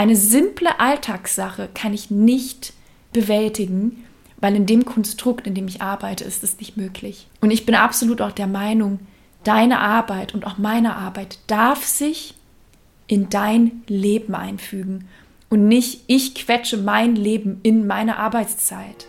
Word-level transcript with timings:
Eine 0.00 0.14
simple 0.14 0.78
Alltagssache 0.78 1.68
kann 1.74 1.92
ich 1.92 2.08
nicht 2.08 2.72
bewältigen, 3.12 4.04
weil 4.36 4.54
in 4.54 4.64
dem 4.64 4.84
Konstrukt, 4.84 5.44
in 5.44 5.56
dem 5.56 5.66
ich 5.66 5.82
arbeite, 5.82 6.22
ist 6.22 6.44
es 6.44 6.60
nicht 6.60 6.76
möglich. 6.76 7.26
Und 7.40 7.50
ich 7.50 7.66
bin 7.66 7.74
absolut 7.74 8.20
auch 8.20 8.30
der 8.30 8.46
Meinung, 8.46 9.00
deine 9.42 9.80
Arbeit 9.80 10.34
und 10.34 10.46
auch 10.46 10.56
meine 10.56 10.94
Arbeit 10.94 11.40
darf 11.48 11.84
sich 11.84 12.34
in 13.08 13.28
dein 13.28 13.82
Leben 13.88 14.36
einfügen 14.36 15.08
und 15.48 15.66
nicht 15.66 16.02
ich 16.06 16.36
quetsche 16.36 16.76
mein 16.76 17.16
Leben 17.16 17.58
in 17.64 17.88
meine 17.88 18.18
Arbeitszeit. 18.18 19.08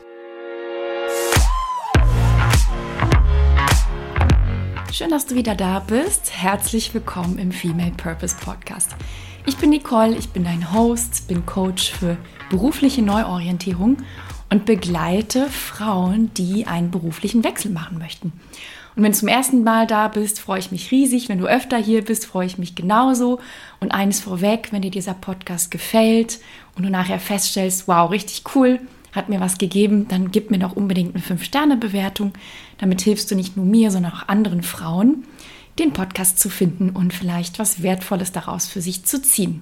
Schön, 4.92 5.12
dass 5.12 5.28
du 5.28 5.36
wieder 5.36 5.54
da 5.54 5.82
bist. 5.82 6.32
Herzlich 6.34 6.96
willkommen 6.96 7.38
im 7.38 7.52
Female 7.52 7.92
Purpose 7.96 8.36
Podcast. 8.44 8.96
Ich 9.46 9.58
bin 9.58 9.70
Nicole, 9.72 10.16
ich 10.16 10.30
bin 10.30 10.44
dein 10.44 10.74
Host, 10.74 11.28
bin 11.28 11.46
Coach 11.46 11.92
für 11.92 12.18
berufliche 12.50 13.02
Neuorientierung 13.02 13.98
und 14.50 14.66
begleite 14.66 15.48
Frauen, 15.50 16.32
die 16.36 16.68
einen 16.68 16.92
beruflichen 16.92 17.44
Wechsel 17.44 17.72
machen 17.72 17.98
möchten. 17.98 18.34
Und 18.96 19.04
wenn 19.04 19.12
du 19.12 19.18
zum 19.18 19.28
ersten 19.28 19.64
Mal 19.64 19.88
da 19.88 20.08
bist, 20.08 20.40
freue 20.40 20.60
ich 20.60 20.72
mich 20.72 20.92
riesig. 20.92 21.30
Wenn 21.30 21.40
du 21.40 21.48
öfter 21.48 21.78
hier 21.78 22.04
bist, 22.04 22.26
freue 22.26 22.48
ich 22.48 22.58
mich 22.58 22.76
genauso. 22.76 23.40
Und 23.80 23.92
eines 23.92 24.20
vorweg, 24.20 24.70
wenn 24.72 24.82
dir 24.82 24.92
dieser 24.92 25.14
Podcast 25.14 25.72
gefällt 25.72 26.40
und 26.76 26.84
du 26.84 26.90
nachher 26.90 27.20
feststellst, 27.20 27.88
wow, 27.88 28.12
richtig 28.12 28.44
cool, 28.56 28.80
hat 29.14 29.30
mir 29.30 29.40
was 29.40 29.58
gegeben, 29.58 30.08
dann 30.08 30.32
gib 30.32 30.52
mir 30.52 30.60
doch 30.60 30.76
unbedingt 30.76 31.16
eine 31.16 31.24
5-Sterne-Bewertung. 31.24 32.34
Damit 32.78 33.02
hilfst 33.02 33.32
du 33.32 33.36
nicht 33.36 33.58
nur 33.58 33.66
mir, 33.66 33.90
sondern 33.90 34.12
auch 34.12 34.28
anderen 34.28 34.64
Frauen, 34.64 35.24
den 35.80 35.94
Podcast 35.94 36.40
zu 36.40 36.50
finden 36.50 36.92
und 36.92 37.14
vielleicht 37.14 37.60
was 37.60 37.82
Wertvolles 37.82 38.32
daraus 38.32 38.68
für 38.68 38.82
sich 38.82 39.06
zu 39.06 39.22
ziehen. 39.22 39.62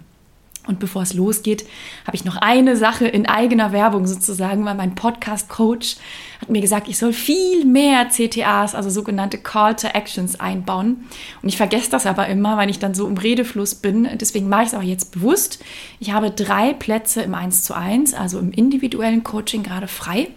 Und 0.67 0.79
bevor 0.79 1.01
es 1.01 1.13
losgeht, 1.13 1.65
habe 2.05 2.17
ich 2.17 2.25
noch 2.25 2.35
eine 2.35 2.75
Sache 2.75 3.07
in 3.07 3.25
eigener 3.25 3.71
Werbung 3.71 4.05
sozusagen, 4.05 4.65
weil 4.65 4.75
mein 4.75 4.95
Podcast-Coach 4.95 5.95
hat 6.41 6.49
mir 6.49 6.59
gesagt, 6.59 6.89
ich 6.89 6.97
soll 6.97 7.13
viel 7.13 7.63
mehr 7.63 8.09
CTAs, 8.09 8.75
also 8.75 8.89
sogenannte 8.89 9.37
Call 9.37 9.77
to 9.77 9.87
Actions 9.87 10.37
einbauen. 10.39 11.05
Und 11.41 11.49
ich 11.49 11.55
vergesse 11.55 11.89
das 11.89 12.05
aber 12.05 12.27
immer, 12.27 12.57
weil 12.57 12.69
ich 12.69 12.79
dann 12.79 12.93
so 12.93 13.07
im 13.07 13.17
Redefluss 13.17 13.75
bin. 13.75 14.09
Deswegen 14.15 14.49
mache 14.49 14.63
ich 14.63 14.67
es 14.67 14.73
aber 14.73 14.83
jetzt 14.83 15.13
bewusst. 15.13 15.63
Ich 16.01 16.11
habe 16.11 16.31
drei 16.31 16.73
Plätze 16.73 17.21
im 17.21 17.33
1 17.33 17.63
zu 17.63 17.73
1, 17.73 18.13
also 18.13 18.37
im 18.37 18.51
individuellen 18.51 19.23
Coaching 19.23 19.63
gerade 19.63 19.87
frei. 19.87 20.27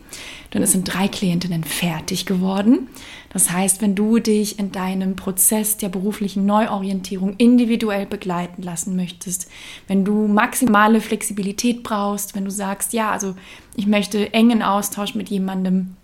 Denn 0.55 0.63
es 0.63 0.73
sind 0.73 0.85
drei 0.85 1.09
Klientinnen 1.09 1.65
fertig 1.65 2.27
geworden. 2.27 2.89
Das 3.33 3.51
heißt, 3.51 3.81
wenn 3.81 3.95
du 3.95 4.19
dich 4.19 4.59
in 4.59 4.73
deinem 4.73 5.15
Prozess 5.17 5.77
der 5.77 5.89
beruflichen 5.89 6.47
Neuorientierung 6.47 7.37
individuell 7.39 8.05
begleiten 8.05 8.63
lassen 8.63 8.97
möchtest, 8.97 9.49
wenn 9.87 10.05
du 10.05 10.27
maximale 10.27 11.01
Flexibilität 11.01 11.85
brauchst, 11.85 12.35
wenn 12.35 12.45
du 12.45 12.51
sagst, 12.51 12.93
ja, 12.93 13.11
also 13.13 13.37
ich 13.77 13.87
möchte 13.87 14.35
engen 14.35 14.63
Austausch 14.63 15.15
mit 15.15 15.29
jemandem, 15.29 15.97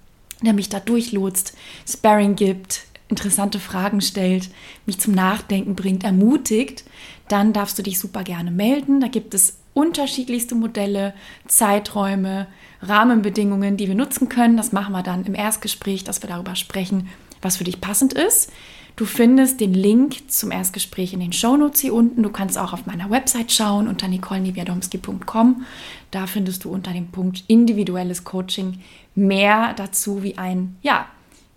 der 0.42 0.52
mich 0.52 0.68
da 0.68 0.78
durchlotst, 0.78 1.56
Sparring 1.86 2.36
gibt, 2.36 2.86
interessante 3.08 3.58
Fragen 3.58 4.00
stellt, 4.00 4.50
mich 4.86 5.00
zum 5.00 5.14
Nachdenken 5.14 5.74
bringt, 5.74 6.04
ermutigt, 6.04 6.84
dann 7.28 7.52
darfst 7.52 7.76
du 7.78 7.82
dich 7.82 7.98
super 7.98 8.22
gerne 8.22 8.52
melden. 8.52 9.00
Da 9.00 9.08
gibt 9.08 9.34
es 9.34 9.58
unterschiedlichste 9.76 10.54
Modelle, 10.54 11.12
Zeiträume, 11.46 12.46
Rahmenbedingungen, 12.80 13.76
die 13.76 13.88
wir 13.88 13.94
nutzen 13.94 14.30
können. 14.30 14.56
Das 14.56 14.72
machen 14.72 14.92
wir 14.92 15.02
dann 15.02 15.24
im 15.26 15.34
Erstgespräch, 15.34 16.02
dass 16.02 16.22
wir 16.22 16.30
darüber 16.30 16.56
sprechen, 16.56 17.08
was 17.42 17.58
für 17.58 17.64
dich 17.64 17.80
passend 17.80 18.14
ist. 18.14 18.50
Du 18.96 19.04
findest 19.04 19.60
den 19.60 19.74
Link 19.74 20.30
zum 20.30 20.50
Erstgespräch 20.50 21.12
in 21.12 21.20
den 21.20 21.34
Shownotes 21.34 21.80
hier 21.82 21.92
unten. 21.92 22.22
Du 22.22 22.30
kannst 22.30 22.56
auch 22.56 22.72
auf 22.72 22.86
meiner 22.86 23.10
Website 23.10 23.52
schauen 23.52 23.86
unter 23.86 24.08
nicoleniewiadomski.com. 24.08 25.66
Da 26.10 26.26
findest 26.26 26.64
du 26.64 26.70
unter 26.70 26.92
dem 26.92 27.08
Punkt 27.08 27.44
individuelles 27.46 28.24
Coaching 28.24 28.80
mehr 29.14 29.74
dazu, 29.74 30.22
wie 30.22 30.38
ein 30.38 30.76
ja, 30.80 31.06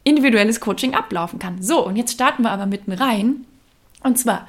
individuelles 0.03 0.59
Coaching 0.59 0.93
ablaufen 0.93 1.39
kann. 1.39 1.61
So, 1.61 1.85
und 1.85 1.95
jetzt 1.95 2.11
starten 2.11 2.43
wir 2.43 2.51
aber 2.51 2.65
mitten 2.65 2.91
rein. 2.91 3.45
Und 4.03 4.19
zwar 4.19 4.45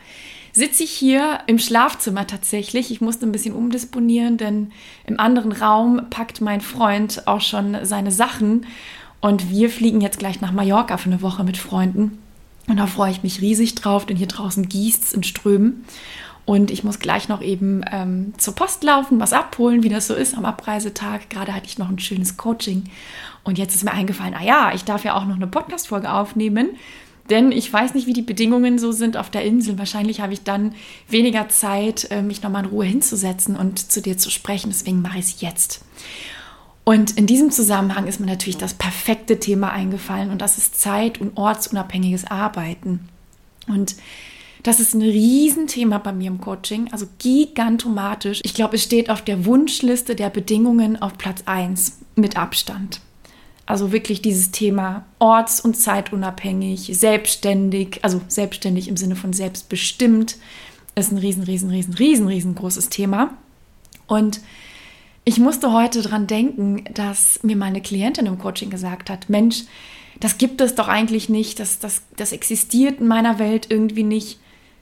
sitze 0.53 0.85
ich 0.85 0.91
hier 0.91 1.41
im 1.47 1.59
Schlafzimmer 1.59 2.27
tatsächlich. 2.27 2.91
Ich 2.91 3.01
musste 3.01 3.27
ein 3.27 3.33
bisschen 3.33 3.55
umdisponieren, 3.55 4.37
denn 4.37 4.73
im 5.07 5.21
anderen 5.21 5.53
Raum 5.53 6.03
packt 6.11 6.41
mein 6.41 6.61
Freund 6.61 7.27
auch 7.27 7.41
schon 7.41 7.77
seine 7.85 8.11
Sachen. 8.11 8.67
Und 9.21 9.51
wir 9.51 9.71
fliegen 9.71 10.01
jetzt 10.01 10.19
gleich 10.19 10.41
nach 10.41 10.53
Mallorca 10.53 10.97
für 10.97 11.11
eine 11.11 11.23
Woche 11.23 11.45
mit 11.45 11.57
Freunden. 11.57 12.19
Und 12.67 12.77
da 12.77 12.87
freue 12.87 13.11
ich 13.11 13.23
mich 13.23 13.41
riesig 13.41 13.75
drauf, 13.75 14.07
denn 14.07 14.17
hier 14.17 14.29
draußen 14.29 14.69
gießt 14.69 15.05
es 15.05 15.13
in 15.13 15.23
Strömen. 15.23 15.85
Und 16.47 16.71
ich 16.71 16.83
muss 16.83 16.99
gleich 16.99 17.29
noch 17.29 17.43
eben 17.43 17.83
ähm, 17.93 18.33
zur 18.39 18.55
Post 18.55 18.83
laufen, 18.83 19.21
was 19.21 19.33
abholen, 19.33 19.83
wie 19.83 19.89
das 19.89 20.07
so 20.07 20.15
ist 20.15 20.37
am 20.37 20.45
Abreisetag. 20.45 21.31
Gerade 21.31 21.55
hatte 21.55 21.67
ich 21.67 21.79
noch 21.79 21.89
ein 21.89 21.99
schönes 21.99 22.37
Coaching. 22.37 22.85
Und 23.45 23.59
jetzt 23.59 23.75
ist 23.75 23.85
mir 23.85 23.93
eingefallen, 23.93 24.35
ah 24.35 24.43
ja, 24.43 24.73
ich 24.75 24.85
darf 24.85 25.05
ja 25.05 25.15
auch 25.15 25.27
noch 25.27 25.37
eine 25.37 25.47
Podcast-Folge 25.47 26.11
aufnehmen. 26.13 26.71
Denn 27.31 27.53
ich 27.53 27.73
weiß 27.73 27.95
nicht, 27.95 28.07
wie 28.07 28.13
die 28.13 28.23
Bedingungen 28.23 28.79
so 28.79 28.93
sind 28.93 29.17
auf 29.17 29.31
der 29.31 29.45
Insel. 29.45 29.79
Wahrscheinlich 29.79 30.21
habe 30.21 30.33
ich 30.33 30.43
dann 30.43 30.75
weniger 31.09 31.49
Zeit, 31.49 32.11
äh, 32.11 32.23
mich 32.23 32.43
nochmal 32.43 32.65
in 32.65 32.71
Ruhe 32.71 32.85
hinzusetzen 32.85 33.57
und 33.57 33.91
zu 33.91 34.03
dir 34.03 34.19
zu 34.19 34.31
sprechen. 34.31 34.71
Deswegen 34.71 35.01
mache 35.01 35.19
ich 35.19 35.27
es 35.27 35.41
jetzt. 35.41 35.85
Und 36.85 37.17
in 37.17 37.27
diesem 37.27 37.51
Zusammenhang 37.53 38.07
ist 38.09 38.19
mir 38.19 38.27
natürlich 38.27 38.57
das 38.57 38.75
perfekte 38.75 39.39
Thema 39.39 39.71
eingefallen 39.71 40.31
und 40.31 40.43
das 40.43 40.59
ist 40.59 40.81
zeit- 40.81 41.21
und 41.21 41.37
ortsunabhängiges 41.37 42.25
Arbeiten. 42.25 43.09
Und 43.69 43.95
das 44.63 44.81
ist 44.81 44.95
ein 44.95 45.03
Riesenthema 45.03 45.99
bei 45.99 46.13
mir 46.13 46.29
im 46.29 46.41
Coaching, 46.41 46.89
also 46.93 47.07
gigantomatisch. 47.19 48.41
Ich 48.43 48.55
glaube, 48.55 48.77
es 48.77 48.83
steht 48.83 49.09
auf 49.09 49.23
der 49.23 49.45
Wunschliste 49.47 50.15
der 50.15 50.31
Bedingungen 50.31 51.01
auf 51.01 51.17
Platz 51.17 51.43
1 51.47 51.99
mit 52.17 52.37
Abstand. 52.37 53.01
Also 53.71 53.93
wirklich 53.93 54.21
dieses 54.21 54.51
Thema 54.51 55.05
orts- 55.21 55.61
und 55.61 55.77
zeitunabhängig, 55.77 56.91
selbstständig, 56.93 58.01
also 58.03 58.21
selbstständig 58.27 58.89
im 58.89 58.97
Sinne 58.97 59.15
von 59.15 59.33
selbstbestimmt, 59.33 60.39
ist 60.97 61.13
ein 61.13 61.19
riesen, 61.19 61.45
riesen, 61.45 61.71
riesen, 61.71 61.95
riesen, 61.95 62.27
riesengroßes 62.27 62.89
Thema. 62.89 63.39
Und 64.09 64.41
ich 65.25 65.39
musste 65.39 65.73
heute 65.73 66.03
daran 66.03 66.27
denken, 66.27 66.83
dass 66.93 67.45
mir 67.45 67.55
meine 67.55 67.81
Klientin 67.81 68.27
im 68.27 68.41
Coaching 68.41 68.71
gesagt 68.71 69.09
hat, 69.09 69.31
Mensch, 69.31 69.63
das 70.19 70.37
gibt 70.37 70.61
es 70.61 70.75
doch 70.75 70.89
eigentlich 70.89 71.29
nicht, 71.29 71.61
das, 71.61 71.79
das, 71.79 72.03
das 72.17 72.33
existiert 72.33 72.99
in 72.99 73.07
meiner 73.07 73.39
Welt 73.39 73.69
irgendwie 73.71 74.03
nicht, 74.03 74.41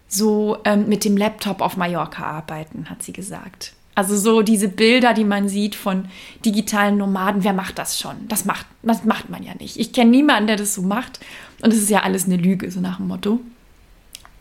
so 0.09 0.57
ähm, 0.65 0.89
mit 0.89 1.05
dem 1.05 1.19
Laptop 1.19 1.61
auf 1.61 1.77
Mallorca 1.77 2.25
arbeiten, 2.25 2.89
hat 2.89 3.03
sie 3.03 3.13
gesagt. 3.13 3.75
Also 3.99 4.17
so 4.17 4.43
diese 4.43 4.69
Bilder, 4.69 5.13
die 5.13 5.25
man 5.25 5.49
sieht 5.49 5.75
von 5.75 6.05
digitalen 6.45 6.99
Nomaden, 6.99 7.43
wer 7.43 7.53
macht 7.53 7.81
das 7.81 7.99
schon? 7.99 8.29
Das 8.29 8.45
macht, 8.45 8.65
das 8.85 9.03
macht 9.03 9.29
man 9.29 9.43
ja 9.43 9.55
nicht. 9.59 9.77
Ich 9.77 9.93
kenne 9.93 10.13
niemanden, 10.13 10.47
der 10.47 10.55
das 10.55 10.73
so 10.73 10.83
macht. 10.83 11.19
Und 11.63 11.73
es 11.73 11.83
ist 11.83 11.91
ja 11.91 12.05
alles 12.05 12.27
eine 12.27 12.37
Lüge, 12.37 12.71
so 12.71 12.79
nach 12.79 12.99
dem 12.99 13.09
Motto. 13.09 13.41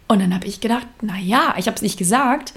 Und 0.08 0.22
dann 0.22 0.32
habe 0.36 0.46
ich 0.46 0.60
gedacht, 0.60 0.86
na 1.02 1.18
ja, 1.18 1.56
ich 1.58 1.66
habe 1.66 1.76
es 1.76 1.82
nicht 1.82 1.98
gesagt, 1.98 2.54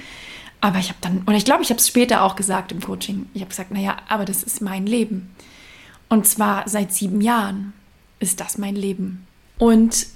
aber 0.61 0.79
ich 0.79 0.91
habe 0.91 0.99
dann, 1.01 1.23
oder 1.27 1.39
ich 1.39 1.47
glaube, 1.47 1.63
ich 1.63 1.71
habe 1.71 1.81
es 1.81 1.89
später 1.89 2.23
auch 2.23 2.37
gesagt 2.37 2.71
im 2.71 2.83
Coaching. 2.83 3.31
Ich 3.33 3.41
habe 3.41 3.49
gesagt, 3.49 3.71
na 3.73 3.81
ja, 3.81 3.97
aber 4.11 4.27
das 4.27 4.43
ist 4.43 4.61
mein 4.61 4.85
Leben. 4.85 5.35
Und 6.11 6.27
zwar 6.27 6.69
seit 6.69 6.93
sieben 6.93 7.23
Jahren 7.23 7.73
ist 8.19 8.41
das 8.41 8.59
mein 8.59 8.77
Leben. 8.77 9.27
Und 9.57 10.07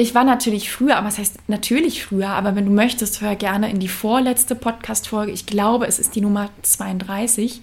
ich 0.00 0.14
war 0.14 0.22
natürlich 0.22 0.70
früher, 0.70 0.96
aber 0.96 1.08
was 1.08 1.18
heißt 1.18 1.48
natürlich 1.48 2.04
früher, 2.04 2.28
aber 2.28 2.54
wenn 2.54 2.66
du 2.66 2.70
möchtest, 2.70 3.20
hör 3.20 3.34
gerne 3.34 3.68
in 3.68 3.80
die 3.80 3.88
vorletzte 3.88 4.54
Podcast-Folge. 4.54 5.32
Ich 5.32 5.44
glaube, 5.44 5.88
es 5.88 5.98
ist 5.98 6.14
die 6.14 6.20
Nummer 6.20 6.50
32 6.62 7.60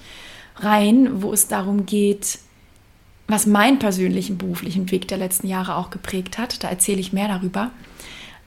rein, 0.58 1.22
wo 1.22 1.32
es 1.32 1.48
darum 1.48 1.86
geht, 1.86 2.40
was 3.30 3.46
meinen 3.46 3.80
persönlichen 3.80 4.38
beruflichen 4.38 4.92
Weg 4.92 5.08
der 5.08 5.18
letzten 5.18 5.48
Jahre 5.48 5.78
auch 5.78 5.92
geprägt 5.92 6.38
hat. 6.38 6.62
Da 6.62 6.68
erzähle 6.68 7.00
ich 7.00 7.14
mehr 7.14 7.30
darüber. 7.30 7.72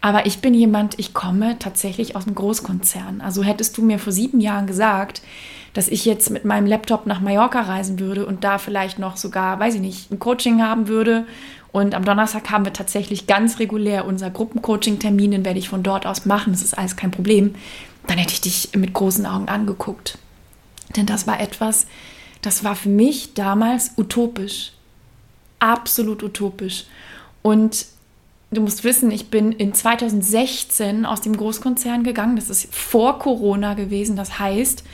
Aber 0.03 0.27
ich 0.27 0.41
bin 0.41 0.53
jemand, 0.53 0.99
ich 0.99 1.15
komme 1.15 1.59
tatsächlich 1.59 2.15
aus 2.15 2.27
einem 2.27 2.35
Großkonzern. 2.35 3.23
Also 3.23 3.43
hättest 3.43 3.79
du 3.79 3.83
mir 3.83 3.99
vor 3.99 4.13
sieben 4.13 4.41
Jahren 4.41 4.67
gesagt, 4.67 5.23
dass 5.73 5.89
ich 5.89 6.05
jetzt 6.05 6.29
mit 6.29 6.45
meinem 6.45 6.67
Laptop 6.67 7.07
nach 7.07 7.21
Mallorca 7.21 7.63
reisen 7.63 7.99
würde 7.99 8.27
und 8.27 8.45
da 8.45 8.59
vielleicht 8.59 8.99
noch 8.99 9.17
sogar, 9.17 9.59
weiß 9.59 9.77
ich 9.77 9.81
nicht, 9.81 10.11
ein 10.11 10.19
Coaching 10.19 10.63
haben 10.63 10.89
würde 10.89 11.25
und 11.73 11.95
am 11.95 12.05
Donnerstag 12.05 12.51
haben 12.51 12.65
wir 12.65 12.73
tatsächlich 12.73 13.27
ganz 13.27 13.59
regulär 13.59 14.07
unser 14.07 14.31
Gruppencoaching-Termin, 14.31 15.33
den 15.33 15.45
werde 15.45 15.59
ich 15.59 15.69
von 15.69 15.83
dort 15.83 16.07
aus 16.07 16.25
machen, 16.25 16.53
das 16.53 16.63
ist 16.63 16.77
alles 16.77 16.97
kein 16.97 17.11
Problem. 17.11 17.55
Dann 18.07 18.19
hätte 18.19 18.33
ich 18.33 18.41
dich 18.41 18.71
mit 18.75 18.95
großen 18.95 19.27
Augen 19.27 19.49
angeguckt. 19.49 20.19
Denn 20.97 21.05
das 21.05 21.27
war 21.27 21.41
etwas, 21.41 21.87
das 22.41 22.65
war 22.65 22.75
für 22.75 22.89
mich 22.89 23.35
damals 23.35 23.93
utopisch. 23.99 24.73
Absolut 25.59 26.23
utopisch. 26.23 26.85
Und 27.43 27.85
du 28.51 28.63
musst 28.63 28.85
wissen, 28.85 29.11
ich 29.11 29.29
bin 29.29 29.53
in 29.53 29.75
2016 29.75 31.05
aus 31.05 31.21
dem 31.21 31.37
Großkonzern 31.37 32.03
gegangen. 32.03 32.37
Das 32.37 32.49
ist 32.49 32.75
vor 32.75 33.19
Corona 33.19 33.75
gewesen. 33.75 34.17
Das 34.17 34.39
heißt, 34.39 34.85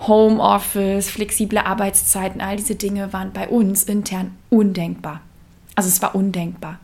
Homeoffice, 0.00 1.08
flexible 1.08 1.58
Arbeitszeiten, 1.58 2.40
all 2.40 2.56
diese 2.56 2.74
Dinge 2.74 3.12
waren 3.12 3.32
bei 3.32 3.48
uns 3.48 3.84
intern 3.84 4.34
undenkbar. 4.50 5.20
Also 5.76 5.88
es 5.88 6.02
war 6.02 6.16
undenkbar. 6.16 6.80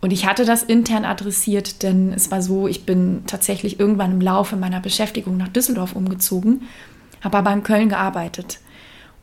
Und 0.00 0.12
ich 0.12 0.26
hatte 0.26 0.44
das 0.44 0.62
intern 0.62 1.04
adressiert, 1.04 1.82
denn 1.82 2.12
es 2.12 2.30
war 2.30 2.42
so, 2.42 2.68
ich 2.68 2.86
bin 2.86 3.24
tatsächlich 3.26 3.80
irgendwann 3.80 4.12
im 4.12 4.20
Laufe 4.20 4.54
meiner 4.54 4.80
Beschäftigung 4.80 5.36
nach 5.36 5.48
Düsseldorf 5.48 5.96
umgezogen, 5.96 6.68
habe 7.22 7.38
aber 7.38 7.52
in 7.52 7.64
Köln 7.64 7.88
gearbeitet 7.88 8.60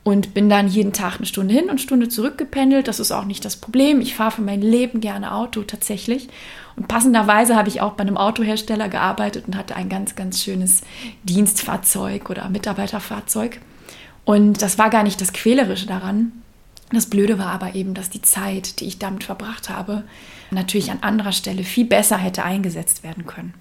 und 0.04 0.34
bin 0.34 0.50
dann 0.50 0.68
jeden 0.68 0.92
Tag 0.92 1.18
eine 1.18 1.26
Stunde 1.26 1.54
hin 1.54 1.66
und 1.66 1.70
eine 1.72 1.80
Stunde 1.80 2.10
zurück 2.10 2.38
gependelt. 2.38 2.88
Das 2.88 3.00
ist 3.00 3.12
auch 3.12 3.24
nicht 3.24 3.46
das 3.46 3.56
Problem. 3.56 4.02
Ich 4.02 4.16
fahre 4.16 4.32
für 4.32 4.42
mein 4.42 4.62
Leben 4.62 5.00
gerne 5.00 5.34
Auto 5.34 5.64
tatsächlich. 5.64 6.28
Und 6.76 6.88
passenderweise 6.88 7.56
habe 7.56 7.70
ich 7.70 7.80
auch 7.80 7.94
bei 7.94 8.02
einem 8.02 8.18
Autohersteller 8.18 8.90
gearbeitet 8.90 9.46
und 9.48 9.56
hatte 9.56 9.76
ein 9.76 9.88
ganz, 9.88 10.16
ganz 10.16 10.44
schönes 10.44 10.82
Dienstfahrzeug 11.24 12.30
oder 12.30 12.50
Mitarbeiterfahrzeug. 12.50 13.62
Und 14.26 14.62
das 14.62 14.78
war 14.78 14.90
gar 14.90 15.04
nicht 15.04 15.22
das 15.22 15.32
Quälerische 15.32 15.86
daran. 15.86 16.43
Das 16.92 17.08
Blöde 17.08 17.40
war 17.40 17.48
aber 17.48 17.76
eben, 17.76 17.94
dass 17.94 18.10
die 18.10 18.22
Zeit, 18.22 18.80
die 18.80 18.86
ich 18.86 19.00
damit 19.00 19.24
verbracht 19.24 19.70
habe, 19.70 20.04
natürlich 20.52 20.92
an 20.92 21.00
anderer 21.02 21.32
Stelle 21.32 21.64
viel 21.64 21.86
besser 21.86 22.18
hätte 22.18 22.44
eingesetzt 22.44 23.04
werden 23.04 23.26
können. 23.26 23.54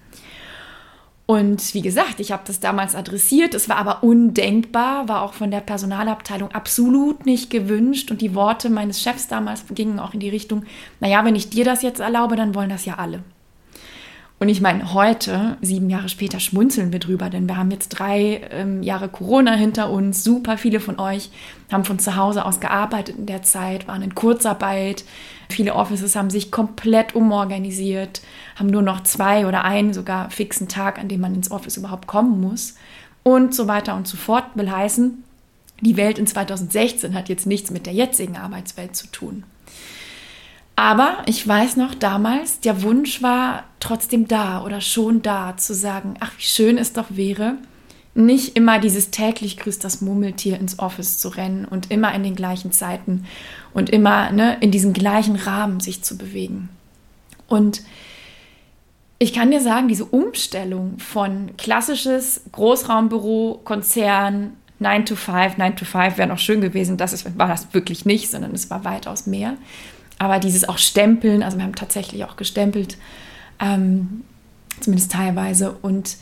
Und 1.24 1.72
wie 1.72 1.82
gesagt, 1.82 2.20
ich 2.20 2.32
habe 2.32 2.42
das 2.46 2.60
damals 2.60 2.94
adressiert, 2.94 3.54
es 3.54 3.68
war 3.68 3.76
aber 3.76 4.02
undenkbar, 4.02 5.08
war 5.08 5.22
auch 5.22 5.32
von 5.32 5.50
der 5.50 5.60
Personalabteilung 5.60 6.50
absolut 6.50 7.24
nicht 7.24 7.48
gewünscht. 7.48 8.10
Und 8.10 8.20
die 8.20 8.34
Worte 8.34 8.68
meines 8.68 9.00
Chefs 9.00 9.28
damals 9.28 9.64
gingen 9.70 9.98
auch 9.98 10.12
in 10.12 10.20
die 10.20 10.28
Richtung, 10.28 10.64
naja, 11.00 11.24
wenn 11.24 11.36
ich 11.36 11.48
dir 11.48 11.64
das 11.64 11.82
jetzt 11.82 12.00
erlaube, 12.00 12.36
dann 12.36 12.54
wollen 12.54 12.68
das 12.68 12.84
ja 12.84 12.96
alle. 12.96 13.22
Und 14.42 14.48
ich 14.48 14.60
meine, 14.60 14.92
heute, 14.92 15.56
sieben 15.60 15.88
Jahre 15.88 16.08
später, 16.08 16.40
schmunzeln 16.40 16.90
wir 16.90 16.98
drüber, 16.98 17.30
denn 17.30 17.46
wir 17.46 17.56
haben 17.56 17.70
jetzt 17.70 17.90
drei 17.90 18.40
ähm, 18.50 18.82
Jahre 18.82 19.08
Corona 19.08 19.52
hinter 19.52 19.88
uns. 19.88 20.24
Super 20.24 20.58
viele 20.58 20.80
von 20.80 20.98
euch 20.98 21.30
haben 21.70 21.84
von 21.84 22.00
zu 22.00 22.16
Hause 22.16 22.44
aus 22.44 22.58
gearbeitet 22.58 23.16
in 23.16 23.26
der 23.26 23.42
Zeit, 23.42 23.86
waren 23.86 24.02
in 24.02 24.16
Kurzarbeit. 24.16 25.04
Viele 25.48 25.76
Offices 25.76 26.16
haben 26.16 26.28
sich 26.28 26.50
komplett 26.50 27.14
umorganisiert, 27.14 28.20
haben 28.56 28.66
nur 28.66 28.82
noch 28.82 29.04
zwei 29.04 29.46
oder 29.46 29.62
einen 29.62 29.94
sogar 29.94 30.28
fixen 30.30 30.66
Tag, 30.66 30.98
an 30.98 31.06
dem 31.06 31.20
man 31.20 31.36
ins 31.36 31.52
Office 31.52 31.76
überhaupt 31.76 32.08
kommen 32.08 32.40
muss 32.40 32.74
und 33.22 33.54
so 33.54 33.68
weiter 33.68 33.94
und 33.94 34.08
so 34.08 34.16
fort. 34.16 34.46
Will 34.56 34.72
heißen, 34.72 35.22
die 35.82 35.96
Welt 35.96 36.18
in 36.18 36.26
2016 36.26 37.14
hat 37.14 37.28
jetzt 37.28 37.46
nichts 37.46 37.70
mit 37.70 37.86
der 37.86 37.92
jetzigen 37.92 38.36
Arbeitswelt 38.36 38.96
zu 38.96 39.06
tun. 39.06 39.44
Aber 40.76 41.18
ich 41.26 41.46
weiß 41.46 41.76
noch 41.76 41.94
damals, 41.94 42.60
der 42.60 42.82
Wunsch 42.82 43.22
war 43.22 43.64
trotzdem 43.78 44.26
da 44.26 44.64
oder 44.64 44.80
schon 44.80 45.22
da, 45.22 45.56
zu 45.56 45.74
sagen, 45.74 46.14
ach, 46.20 46.32
wie 46.38 46.42
schön 46.42 46.78
es 46.78 46.92
doch 46.92 47.06
wäre, 47.10 47.56
nicht 48.14 48.56
immer 48.56 48.78
dieses 48.78 49.10
täglich 49.10 49.56
grüßt 49.56 49.82
das 49.82 50.00
Murmeltier 50.02 50.58
ins 50.58 50.78
Office 50.78 51.18
zu 51.18 51.28
rennen 51.28 51.64
und 51.64 51.90
immer 51.90 52.14
in 52.14 52.22
den 52.22 52.34
gleichen 52.34 52.72
Zeiten 52.72 53.26
und 53.72 53.90
immer 53.90 54.30
ne, 54.32 54.58
in 54.60 54.70
diesem 54.70 54.92
gleichen 54.92 55.36
Rahmen 55.36 55.80
sich 55.80 56.02
zu 56.02 56.18
bewegen. 56.18 56.68
Und 57.48 57.82
ich 59.18 59.32
kann 59.32 59.50
dir 59.50 59.60
sagen, 59.60 59.88
diese 59.88 60.04
Umstellung 60.04 60.98
von 60.98 61.56
klassisches 61.56 62.42
Großraumbüro, 62.52 63.60
Konzern, 63.64 64.54
9 64.78 65.06
to 65.06 65.16
5, 65.16 65.58
9 65.58 65.76
to 65.76 65.84
5 65.84 66.18
wäre 66.18 66.28
noch 66.28 66.38
schön 66.38 66.60
gewesen, 66.60 66.96
das 66.96 67.12
ist, 67.12 67.38
war 67.38 67.48
das 67.48 67.72
wirklich 67.72 68.04
nicht, 68.04 68.30
sondern 68.30 68.52
es 68.52 68.68
war 68.68 68.84
weitaus 68.84 69.26
mehr. 69.26 69.56
Aber 70.22 70.38
dieses 70.38 70.68
auch 70.68 70.78
Stempeln, 70.78 71.42
also 71.42 71.56
wir 71.56 71.64
haben 71.64 71.74
tatsächlich 71.74 72.24
auch 72.24 72.36
gestempelt, 72.36 72.96
ähm, 73.58 74.22
zumindest 74.78 75.10
teilweise. 75.10 75.72
Und 75.82 76.16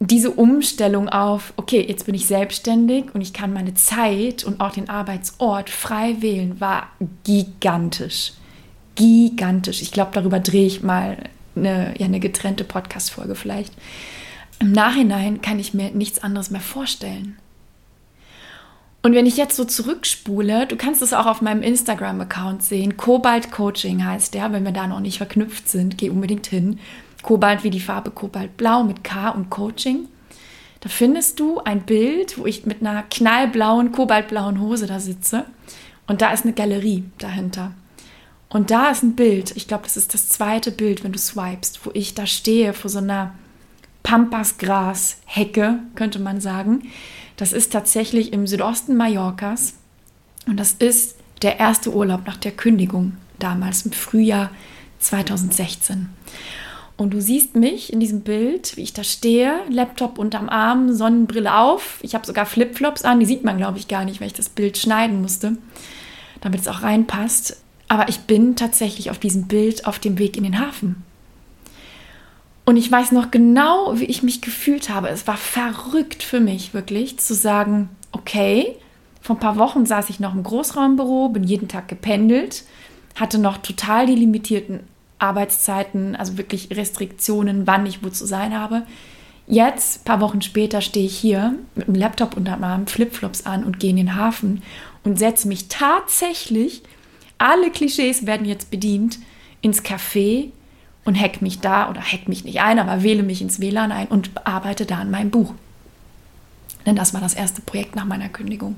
diese 0.00 0.32
Umstellung 0.32 1.08
auf, 1.08 1.52
okay, 1.56 1.80
jetzt 1.88 2.06
bin 2.06 2.16
ich 2.16 2.26
selbstständig 2.26 3.14
und 3.14 3.20
ich 3.20 3.32
kann 3.32 3.52
meine 3.52 3.74
Zeit 3.74 4.42
und 4.42 4.60
auch 4.60 4.72
den 4.72 4.88
Arbeitsort 4.88 5.70
frei 5.70 6.16
wählen, 6.18 6.60
war 6.60 6.88
gigantisch. 7.22 8.32
Gigantisch. 8.96 9.80
Ich 9.80 9.92
glaube, 9.92 10.10
darüber 10.12 10.40
drehe 10.40 10.66
ich 10.66 10.82
mal 10.82 11.16
eine, 11.54 11.94
ja, 11.98 12.06
eine 12.06 12.18
getrennte 12.18 12.64
Podcast-Folge 12.64 13.36
vielleicht. 13.36 13.72
Im 14.58 14.72
Nachhinein 14.72 15.40
kann 15.40 15.60
ich 15.60 15.72
mir 15.72 15.92
nichts 15.92 16.20
anderes 16.20 16.50
mehr 16.50 16.60
vorstellen. 16.60 17.38
Und 19.02 19.14
wenn 19.14 19.26
ich 19.26 19.36
jetzt 19.36 19.56
so 19.56 19.64
zurückspule, 19.64 20.66
du 20.66 20.76
kannst 20.76 21.00
es 21.00 21.14
auch 21.14 21.26
auf 21.26 21.40
meinem 21.40 21.62
Instagram-Account 21.62 22.62
sehen, 22.62 22.96
Kobalt 22.98 23.50
Coaching 23.50 24.04
heißt 24.04 24.34
der, 24.34 24.52
wenn 24.52 24.64
wir 24.64 24.72
da 24.72 24.86
noch 24.86 25.00
nicht 25.00 25.18
verknüpft 25.18 25.68
sind, 25.68 25.96
geh 25.96 26.10
unbedingt 26.10 26.46
hin. 26.46 26.78
Kobalt 27.22 27.64
wie 27.64 27.70
die 27.70 27.80
Farbe 27.80 28.10
Kobaltblau 28.10 28.84
mit 28.84 29.02
K 29.02 29.30
und 29.30 29.48
Coaching. 29.48 30.08
Da 30.80 30.88
findest 30.88 31.40
du 31.40 31.60
ein 31.60 31.82
Bild, 31.82 32.38
wo 32.38 32.46
ich 32.46 32.66
mit 32.66 32.80
einer 32.80 33.02
knallblauen, 33.02 33.92
kobaltblauen 33.92 34.60
Hose 34.60 34.86
da 34.86 35.00
sitze. 35.00 35.44
Und 36.06 36.22
da 36.22 36.32
ist 36.32 36.44
eine 36.44 36.54
Galerie 36.54 37.04
dahinter. 37.18 37.72
Und 38.48 38.70
da 38.70 38.90
ist 38.90 39.02
ein 39.02 39.14
Bild, 39.14 39.56
ich 39.56 39.68
glaube, 39.68 39.84
das 39.84 39.96
ist 39.96 40.12
das 40.12 40.28
zweite 40.28 40.72
Bild, 40.72 41.04
wenn 41.04 41.12
du 41.12 41.18
swipest, 41.18 41.86
wo 41.86 41.90
ich 41.94 42.14
da 42.14 42.26
stehe 42.26 42.72
vor 42.72 42.90
so 42.90 42.98
einer 42.98 43.34
Pampasgras-Hecke, 44.02 45.78
könnte 45.94 46.18
man 46.18 46.40
sagen 46.40 46.82
das 47.40 47.54
ist 47.54 47.72
tatsächlich 47.72 48.34
im 48.34 48.46
Südosten 48.46 48.98
Mallorcas 48.98 49.72
und 50.46 50.58
das 50.60 50.72
ist 50.72 51.16
der 51.40 51.58
erste 51.58 51.90
Urlaub 51.90 52.26
nach 52.26 52.36
der 52.36 52.52
Kündigung 52.52 53.16
damals 53.38 53.86
im 53.86 53.92
Frühjahr 53.92 54.50
2016. 54.98 56.10
Und 56.98 57.14
du 57.14 57.20
siehst 57.22 57.56
mich 57.56 57.94
in 57.94 57.98
diesem 57.98 58.20
Bild, 58.20 58.76
wie 58.76 58.82
ich 58.82 58.92
da 58.92 59.04
stehe, 59.04 59.54
Laptop 59.70 60.18
unterm 60.18 60.50
Arm, 60.50 60.92
Sonnenbrille 60.92 61.56
auf. 61.56 61.98
Ich 62.02 62.14
habe 62.14 62.26
sogar 62.26 62.44
Flipflops 62.44 63.04
an, 63.04 63.20
die 63.20 63.26
sieht 63.26 63.42
man, 63.42 63.56
glaube 63.56 63.78
ich, 63.78 63.88
gar 63.88 64.04
nicht, 64.04 64.20
weil 64.20 64.26
ich 64.26 64.34
das 64.34 64.50
Bild 64.50 64.76
schneiden 64.76 65.22
musste, 65.22 65.56
damit 66.42 66.60
es 66.60 66.68
auch 66.68 66.82
reinpasst. 66.82 67.56
Aber 67.88 68.10
ich 68.10 68.20
bin 68.20 68.54
tatsächlich 68.54 69.10
auf 69.10 69.18
diesem 69.18 69.48
Bild 69.48 69.86
auf 69.86 69.98
dem 69.98 70.18
Weg 70.18 70.36
in 70.36 70.44
den 70.44 70.60
Hafen. 70.60 71.02
Und 72.70 72.76
ich 72.76 72.92
weiß 72.92 73.10
noch 73.10 73.32
genau, 73.32 73.98
wie 73.98 74.04
ich 74.04 74.22
mich 74.22 74.42
gefühlt 74.42 74.90
habe. 74.90 75.08
Es 75.08 75.26
war 75.26 75.36
verrückt 75.36 76.22
für 76.22 76.38
mich, 76.38 76.72
wirklich, 76.72 77.18
zu 77.18 77.34
sagen, 77.34 77.88
okay, 78.12 78.76
vor 79.20 79.34
ein 79.34 79.40
paar 79.40 79.58
Wochen 79.58 79.86
saß 79.86 80.08
ich 80.08 80.20
noch 80.20 80.36
im 80.36 80.44
Großraumbüro, 80.44 81.30
bin 81.30 81.42
jeden 81.42 81.66
Tag 81.66 81.88
gependelt, 81.88 82.62
hatte 83.16 83.38
noch 83.38 83.56
total 83.56 84.06
die 84.06 84.14
limitierten 84.14 84.84
Arbeitszeiten, 85.18 86.14
also 86.14 86.38
wirklich 86.38 86.68
Restriktionen, 86.70 87.66
wann 87.66 87.86
ich 87.86 88.04
wo 88.04 88.08
zu 88.08 88.24
sein 88.24 88.56
habe. 88.56 88.86
Jetzt, 89.48 90.02
ein 90.02 90.04
paar 90.04 90.20
Wochen 90.20 90.40
später, 90.40 90.80
stehe 90.80 91.06
ich 91.06 91.18
hier 91.18 91.56
mit 91.74 91.88
dem 91.88 91.96
Laptop 91.96 92.36
unterm 92.36 92.62
Arm, 92.62 92.86
Flipflops 92.86 93.46
an 93.46 93.64
und 93.64 93.80
gehe 93.80 93.90
in 93.90 93.96
den 93.96 94.14
Hafen 94.14 94.62
und 95.02 95.18
setze 95.18 95.48
mich 95.48 95.66
tatsächlich, 95.66 96.84
alle 97.36 97.72
Klischees 97.72 98.26
werden 98.26 98.46
jetzt 98.46 98.70
bedient, 98.70 99.18
ins 99.60 99.82
Café 99.82 100.50
und 101.10 101.20
hack 101.20 101.42
mich 101.42 101.58
da 101.58 101.90
oder 101.90 102.00
hack 102.00 102.28
mich 102.28 102.44
nicht 102.44 102.60
ein, 102.60 102.78
aber 102.78 103.02
wähle 103.02 103.24
mich 103.24 103.42
ins 103.42 103.58
WLAN 103.58 103.90
ein 103.90 104.06
und 104.06 104.30
arbeite 104.46 104.86
da 104.86 104.98
an 104.98 105.10
meinem 105.10 105.30
Buch. 105.30 105.54
Denn 106.86 106.94
das 106.94 107.12
war 107.12 107.20
das 107.20 107.34
erste 107.34 107.62
Projekt 107.62 107.96
nach 107.96 108.04
meiner 108.04 108.28
Kündigung. 108.28 108.76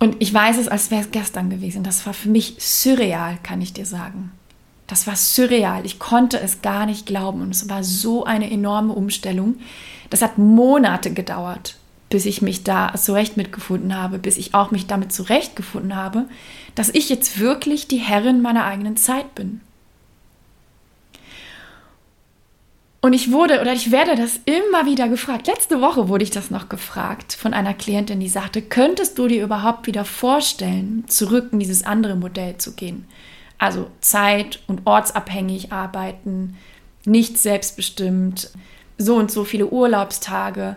Und 0.00 0.16
ich 0.18 0.34
weiß 0.34 0.58
es, 0.58 0.66
als 0.66 0.90
wäre 0.90 1.02
es 1.02 1.12
gestern 1.12 1.48
gewesen. 1.48 1.84
Das 1.84 2.04
war 2.06 2.12
für 2.12 2.28
mich 2.28 2.56
surreal, 2.58 3.38
kann 3.44 3.62
ich 3.62 3.72
dir 3.72 3.86
sagen. 3.86 4.32
Das 4.88 5.06
war 5.06 5.14
surreal. 5.14 5.86
Ich 5.86 6.00
konnte 6.00 6.40
es 6.40 6.60
gar 6.60 6.86
nicht 6.86 7.06
glauben. 7.06 7.40
Und 7.40 7.54
es 7.54 7.68
war 7.68 7.84
so 7.84 8.24
eine 8.24 8.50
enorme 8.50 8.92
Umstellung. 8.92 9.58
Das 10.10 10.22
hat 10.22 10.38
Monate 10.38 11.12
gedauert, 11.12 11.76
bis 12.10 12.26
ich 12.26 12.42
mich 12.42 12.64
da 12.64 12.92
zurecht 12.96 13.36
mitgefunden 13.36 13.94
habe, 13.94 14.18
bis 14.18 14.38
ich 14.38 14.54
auch 14.54 14.72
mich 14.72 14.88
damit 14.88 15.12
zurechtgefunden 15.12 15.94
habe, 15.94 16.24
dass 16.74 16.88
ich 16.88 17.08
jetzt 17.08 17.38
wirklich 17.38 17.86
die 17.86 17.98
Herrin 17.98 18.42
meiner 18.42 18.64
eigenen 18.64 18.96
Zeit 18.96 19.36
bin. 19.36 19.60
Und 23.06 23.12
ich 23.12 23.30
wurde 23.30 23.60
oder 23.60 23.72
ich 23.72 23.92
werde 23.92 24.16
das 24.16 24.40
immer 24.46 24.84
wieder 24.84 25.08
gefragt. 25.08 25.46
Letzte 25.46 25.80
Woche 25.80 26.08
wurde 26.08 26.24
ich 26.24 26.32
das 26.32 26.50
noch 26.50 26.68
gefragt 26.68 27.34
von 27.34 27.54
einer 27.54 27.72
Klientin, 27.72 28.18
die 28.18 28.28
sagte, 28.28 28.60
könntest 28.60 29.16
du 29.16 29.28
dir 29.28 29.44
überhaupt 29.44 29.86
wieder 29.86 30.04
vorstellen, 30.04 31.04
zurück 31.06 31.50
in 31.52 31.60
dieses 31.60 31.84
andere 31.84 32.16
Modell 32.16 32.56
zu 32.58 32.74
gehen? 32.74 33.06
Also 33.58 33.88
zeit- 34.00 34.58
und 34.66 34.88
ortsabhängig 34.88 35.70
arbeiten, 35.70 36.56
nicht 37.04 37.38
selbstbestimmt, 37.38 38.50
so 38.98 39.14
und 39.14 39.30
so 39.30 39.44
viele 39.44 39.68
Urlaubstage, 39.68 40.74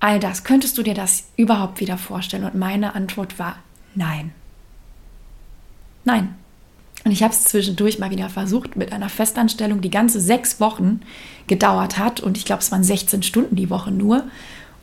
all 0.00 0.20
das. 0.20 0.44
Könntest 0.44 0.78
du 0.78 0.82
dir 0.82 0.94
das 0.94 1.24
überhaupt 1.36 1.80
wieder 1.80 1.98
vorstellen? 1.98 2.44
Und 2.44 2.54
meine 2.54 2.94
Antwort 2.94 3.38
war 3.38 3.56
nein. 3.94 4.32
Nein. 6.04 6.34
Und 7.04 7.10
ich 7.10 7.22
habe 7.22 7.32
es 7.32 7.44
zwischendurch 7.44 7.98
mal 7.98 8.10
wieder 8.10 8.28
versucht 8.28 8.76
mit 8.76 8.92
einer 8.92 9.08
Festanstellung, 9.08 9.80
die 9.80 9.90
ganze 9.90 10.20
sechs 10.20 10.60
Wochen 10.60 11.00
gedauert 11.46 11.98
hat. 11.98 12.20
Und 12.20 12.36
ich 12.36 12.44
glaube, 12.44 12.62
es 12.62 12.70
waren 12.70 12.84
16 12.84 13.22
Stunden 13.22 13.56
die 13.56 13.70
Woche 13.70 13.90
nur. 13.90 14.24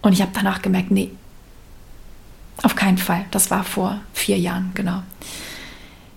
Und 0.02 0.14
ich 0.14 0.22
habe 0.22 0.32
danach 0.34 0.62
gemerkt, 0.62 0.92
nee, 0.92 1.12
auf 2.62 2.76
keinen 2.76 2.98
Fall. 2.98 3.26
Das 3.32 3.52
war 3.52 3.64
vor 3.64 4.02
vier 4.14 4.38
Jahren, 4.38 4.72
genau. 4.74 5.02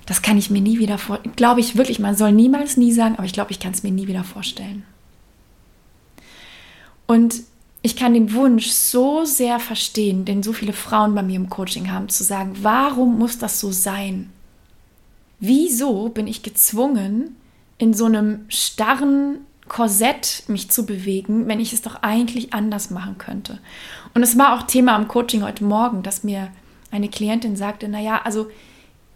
Das 0.07 0.23
kann 0.23 0.39
ich 0.39 0.51
mir 0.51 0.61
nie 0.61 0.79
wieder 0.79 0.99
vorstellen. 0.99 1.37
Glaube 1.37 1.61
ich 1.61 1.77
wirklich, 1.77 2.01
man 2.01 2.17
soll 2.17 2.33
niemals 2.33 2.77
nie 2.77 2.93
sagen, 2.93 3.15
aber 3.15 3.25
ich 3.25 3.33
glaube, 3.33 3.53
ich 3.53 3.61
kann 3.61 3.73
es 3.73 3.85
mir 3.85 3.93
nie 3.93 4.09
wieder 4.09 4.25
vorstellen. 4.25 4.85
Und 7.07 7.35
ich 7.83 7.97
kann 7.97 8.15
den 8.15 8.33
Wunsch 8.33 8.69
so 8.69 9.25
sehr 9.25 9.61
verstehen, 9.61 10.25
den 10.25 10.43
so 10.43 10.53
viele 10.53 10.73
Frauen 10.73 11.15
bei 11.15 11.23
mir 11.23 11.37
im 11.37 11.51
Coaching 11.51 11.91
haben, 11.91 12.09
zu 12.09 12.25
sagen, 12.25 12.57
warum 12.63 13.19
muss 13.19 13.39
das 13.39 13.61
so 13.61 13.71
sein? 13.71 14.31
Wieso 15.45 16.09
bin 16.09 16.29
ich 16.29 16.45
gezwungen, 16.45 17.35
in 17.77 17.95
so 17.95 18.05
einem 18.05 18.45
starren 18.49 19.39
Korsett 19.67 20.45
mich 20.47 20.71
zu 20.71 20.87
bewegen, 20.87 21.49
wenn 21.49 21.59
ich 21.59 21.73
es 21.73 21.83
doch 21.83 21.97
eigentlich 22.03 22.55
anders 22.55 22.91
machen 22.91 23.19
könnte. 23.19 23.59
Und 24.15 24.23
es 24.23 24.39
war 24.39 24.55
auch 24.55 24.69
Thema 24.69 24.95
am 24.95 25.09
Coaching 25.09 25.43
heute 25.43 25.65
Morgen, 25.65 26.05
dass 26.05 26.23
mir 26.23 26.53
eine 26.93 27.09
Klientin 27.09 27.57
sagte, 27.57 27.89
naja, 27.89 28.21
also 28.23 28.51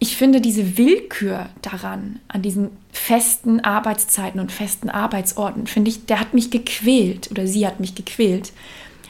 ich 0.01 0.17
finde 0.17 0.41
diese 0.41 0.77
Willkür 0.77 1.49
daran, 1.63 2.19
an 2.27 2.43
diesen 2.43 2.71
festen 2.91 3.61
Arbeitszeiten 3.61 4.41
und 4.41 4.51
festen 4.51 4.91
Arbeitsorten, 4.91 5.69
finde 5.69 5.91
ich, 5.91 6.07
der 6.07 6.19
hat 6.19 6.35
mich 6.35 6.51
gequält 6.51 7.31
oder 7.31 7.47
sie 7.47 7.67
hat 7.69 7.79
mich 7.79 7.95
gequält, 7.95 8.53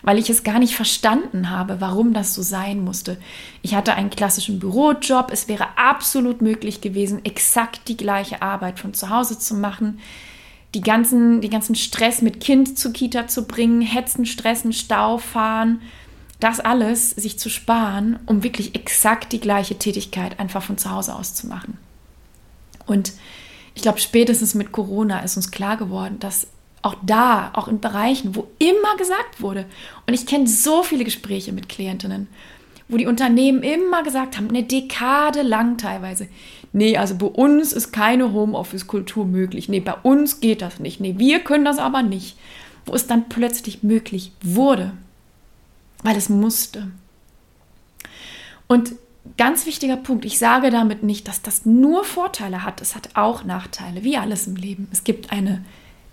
weil 0.03 0.19
ich 0.19 0.31
es 0.31 0.45
gar 0.45 0.59
nicht 0.59 0.75
verstanden 0.75 1.51
habe, 1.51 1.81
warum 1.81 2.13
das 2.13 2.35
so 2.35 2.43
sein 2.43 2.83
musste. 2.85 3.19
Ich 3.63 3.75
hatte 3.75 3.95
einen 3.95 4.11
klassischen 4.11 4.59
Bürojob, 4.59 5.31
es 5.33 5.49
wäre 5.49 5.77
absolut 5.77 6.43
möglich 6.43 6.81
gewesen, 6.81 7.25
exakt 7.25 7.89
die 7.89 7.97
gleiche 7.97 8.43
Arbeit 8.43 8.79
von 8.79 8.95
zu 8.95 9.11
Hause 9.11 9.39
zu 9.39 9.55
machen, 9.55 10.01
die 10.75 10.81
ganzen, 10.81 11.41
die 11.41 11.49
ganzen 11.49 11.75
Stress 11.75 12.23
mit 12.23 12.41
Kind 12.41 12.79
zur 12.79 12.93
Kita 12.93 13.29
zu 13.29 13.47
bringen, 13.47 13.81
Hetzen, 13.81 14.27
Stressen, 14.27 14.73
Stau, 14.73 15.19
Fahren, 15.19 15.81
das 16.41 16.61
alles 16.61 17.11
sich 17.11 17.39
zu 17.39 17.49
sparen, 17.49 18.19
um 18.27 18.43
wirklich 18.43 18.75
exakt 18.75 19.33
die 19.33 19.41
gleiche 19.41 19.79
Tätigkeit 19.79 20.39
einfach 20.39 20.63
von 20.63 20.77
zu 20.77 20.91
Hause 20.91 21.15
aus 21.15 21.35
zu 21.35 21.47
machen. 21.47 21.79
Und 22.87 23.13
ich 23.75 23.83
glaube, 23.83 24.01
spätestens 24.01 24.55
mit 24.55 24.73
Corona 24.73 25.21
ist 25.21 25.37
uns 25.37 25.51
klar 25.51 25.77
geworden, 25.77 26.19
dass 26.19 26.49
auch 26.87 26.95
da, 27.03 27.51
auch 27.55 27.67
in 27.67 27.81
Bereichen, 27.81 28.37
wo 28.37 28.47
immer 28.59 28.97
gesagt 28.97 29.41
wurde, 29.41 29.67
und 30.07 30.15
ich 30.15 30.25
kenne 30.25 30.47
so 30.47 30.85
viele 30.85 31.05
Gespräche 31.05 31.53
mit 31.53 31.69
Klientinnen, 31.69 32.29
wo 32.89 32.97
die 32.97 33.07
Unternehmen 33.07 33.65
immer 33.65 34.05
gesagt 34.05 34.37
haben, 34.37 34.49
eine 34.49 34.63
Dekade 34.63 35.43
lang 35.43 35.79
teilweise, 35.79 36.29
nee, 36.73 36.97
also 36.97 37.17
bei 37.17 37.27
uns 37.27 37.73
ist 37.73 37.93
keine 37.93 38.33
Homeoffice-Kultur 38.33 39.25
möglich, 39.25 39.69
nee, 39.69 39.81
bei 39.81 39.95
uns 39.95 40.39
geht 40.39 40.63
das 40.63 40.79
nicht, 40.79 41.01
nee, 41.01 41.17
wir 41.19 41.41
können 41.41 41.65
das 41.65 41.79
aber 41.79 42.05
nicht, 42.05 42.39
wo 42.85 42.95
es 42.95 43.09
dann 43.09 43.29
plötzlich 43.29 43.83
möglich 43.83 44.31
wurde. 44.43 44.93
Weil 46.05 46.17
es 46.17 46.29
musste. 46.29 46.89
Und 48.69 48.93
ganz 49.37 49.67
wichtiger 49.67 49.97
Punkt, 49.97 50.25
ich 50.25 50.39
sage 50.39 50.71
damit 50.71 51.03
nicht, 51.03 51.27
dass 51.27 51.43
das 51.43 51.67
nur 51.67 52.05
Vorteile 52.05 52.63
hat, 52.63 52.81
es 52.81 52.95
hat 52.95 53.09
auch 53.15 53.43
Nachteile, 53.43 54.05
wie 54.05 54.17
alles 54.17 54.47
im 54.47 54.55
Leben. 54.55 54.87
Es 54.93 55.03
gibt 55.03 55.33
eine 55.33 55.65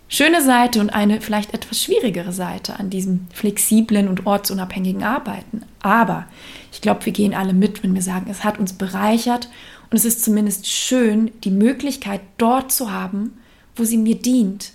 schöne 0.08 0.42
Seite 0.42 0.80
und 0.80 0.90
eine 0.90 1.20
vielleicht 1.20 1.54
etwas 1.54 1.82
schwierigere 1.82 2.32
Seite 2.32 2.78
an 2.78 2.90
diesem 2.90 3.26
flexiblen 3.32 4.08
und 4.08 4.26
ortsunabhängigen 4.26 5.02
Arbeiten. 5.02 5.62
Aber 5.80 6.26
ich 6.72 6.80
glaube, 6.80 7.06
wir 7.06 7.12
gehen 7.12 7.34
alle 7.34 7.52
mit, 7.52 7.82
wenn 7.82 7.94
wir 7.94 8.02
sagen, 8.02 8.26
es 8.30 8.44
hat 8.44 8.58
uns 8.58 8.74
bereichert 8.74 9.48
und 9.90 9.96
es 9.96 10.04
ist 10.04 10.24
zumindest 10.24 10.66
schön, 10.66 11.30
die 11.42 11.50
Möglichkeit 11.50 12.20
dort 12.38 12.72
zu 12.72 12.92
haben, 12.92 13.38
wo 13.76 13.84
sie 13.84 13.98
mir 13.98 14.16
dient 14.16 14.72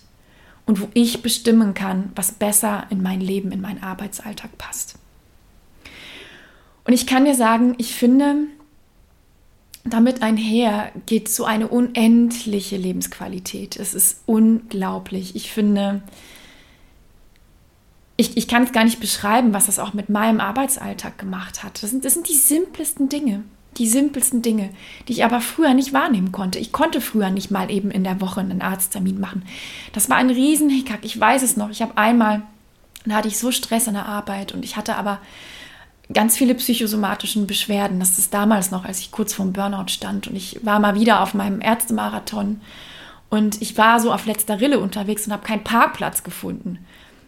und 0.66 0.82
wo 0.82 0.88
ich 0.94 1.22
bestimmen 1.22 1.74
kann, 1.74 2.12
was 2.16 2.32
besser 2.32 2.86
in 2.90 3.02
mein 3.02 3.22
Leben, 3.22 3.52
in 3.52 3.62
meinen 3.62 3.84
Arbeitsalltag 3.84 4.58
passt. 4.58 4.96
Und 6.86 6.94
ich 6.94 7.08
kann 7.08 7.26
dir 7.26 7.36
sagen, 7.36 7.76
ich 7.78 7.94
finde, 7.94 8.48
damit 9.90 10.22
einher 10.22 10.92
geht 11.06 11.30
so 11.30 11.46
eine 11.46 11.68
unendliche 11.68 12.78
Lebensqualität. 12.78 13.78
Es 13.78 13.94
ist 13.94 14.22
unglaublich. 14.26 15.36
Ich 15.36 15.52
finde, 15.52 16.02
ich, 18.18 18.38
ich 18.38 18.48
kann 18.48 18.64
es 18.64 18.72
gar 18.72 18.84
nicht 18.84 19.00
beschreiben, 19.00 19.54
was 19.54 19.68
das 19.68 19.80
auch 19.80 19.94
mit 19.94 20.10
meinem 20.10 20.40
Arbeitsalltag 20.40 21.18
gemacht 21.18 21.64
hat. 21.64 21.82
Das 21.82 21.92
sind, 21.92 22.06
das 22.06 22.14
sind 22.14 22.28
die 22.28 22.34
simplesten 22.34 23.10
Dinge 23.10 23.44
die 23.78 23.88
simpelsten 23.88 24.42
Dinge, 24.42 24.72
die 25.08 25.14
ich 25.14 25.24
aber 25.24 25.42
früher 25.42 25.74
nicht 25.74 25.94
wahrnehmen 25.94 26.32
konnte. 26.32 26.60
Ich 26.60 26.72
konnte 26.72 27.02
früher 27.02 27.30
nicht 27.30 27.52
mal 27.52 27.72
eben 27.72 27.92
in 27.92 28.04
der 28.04 28.20
Woche 28.20 28.42
einen 28.42 28.62
Arzttermin 28.62 29.20
machen. 29.20 29.44
Das 29.94 30.10
war 30.10 30.18
ein 30.18 30.30
Riesenhickhack. 30.30 31.00
Ich 31.04 31.20
weiß 31.20 31.44
es 31.44 31.56
noch. 31.56 31.70
Ich 31.70 31.82
habe 31.82 31.98
einmal, 31.98 32.42
da 33.06 33.16
hatte 33.16 33.28
ich 33.28 33.38
so 33.38 33.52
Stress 33.52 33.88
in 33.88 33.94
der 33.94 34.06
Arbeit 34.06 34.54
und 34.54 34.66
ich 34.66 34.76
hatte 34.76 34.96
aber 34.96 35.20
ganz 36.12 36.38
viele 36.38 36.56
psychosomatischen 36.56 37.48
Beschwerden. 37.48 38.00
Das 38.00 38.18
ist 38.18 38.34
damals 38.34 38.72
noch, 38.72 38.86
als 38.86 39.00
ich 39.00 39.12
kurz 39.12 39.34
vorm 39.34 39.54
Burnout 39.54 39.90
stand 39.90 40.28
und 40.28 40.36
ich 40.36 40.60
war 40.64 40.80
mal 40.80 40.96
wieder 40.96 41.22
auf 41.22 41.34
meinem 41.34 41.62
Ärztemarathon 41.62 42.62
und 43.30 43.62
ich 43.62 43.78
war 43.78 44.00
so 44.00 44.12
auf 44.12 44.26
letzter 44.26 44.60
Rille 44.60 44.80
unterwegs 44.80 45.26
und 45.28 45.34
habe 45.34 45.46
keinen 45.46 45.64
Parkplatz 45.64 46.24
gefunden. 46.24 46.80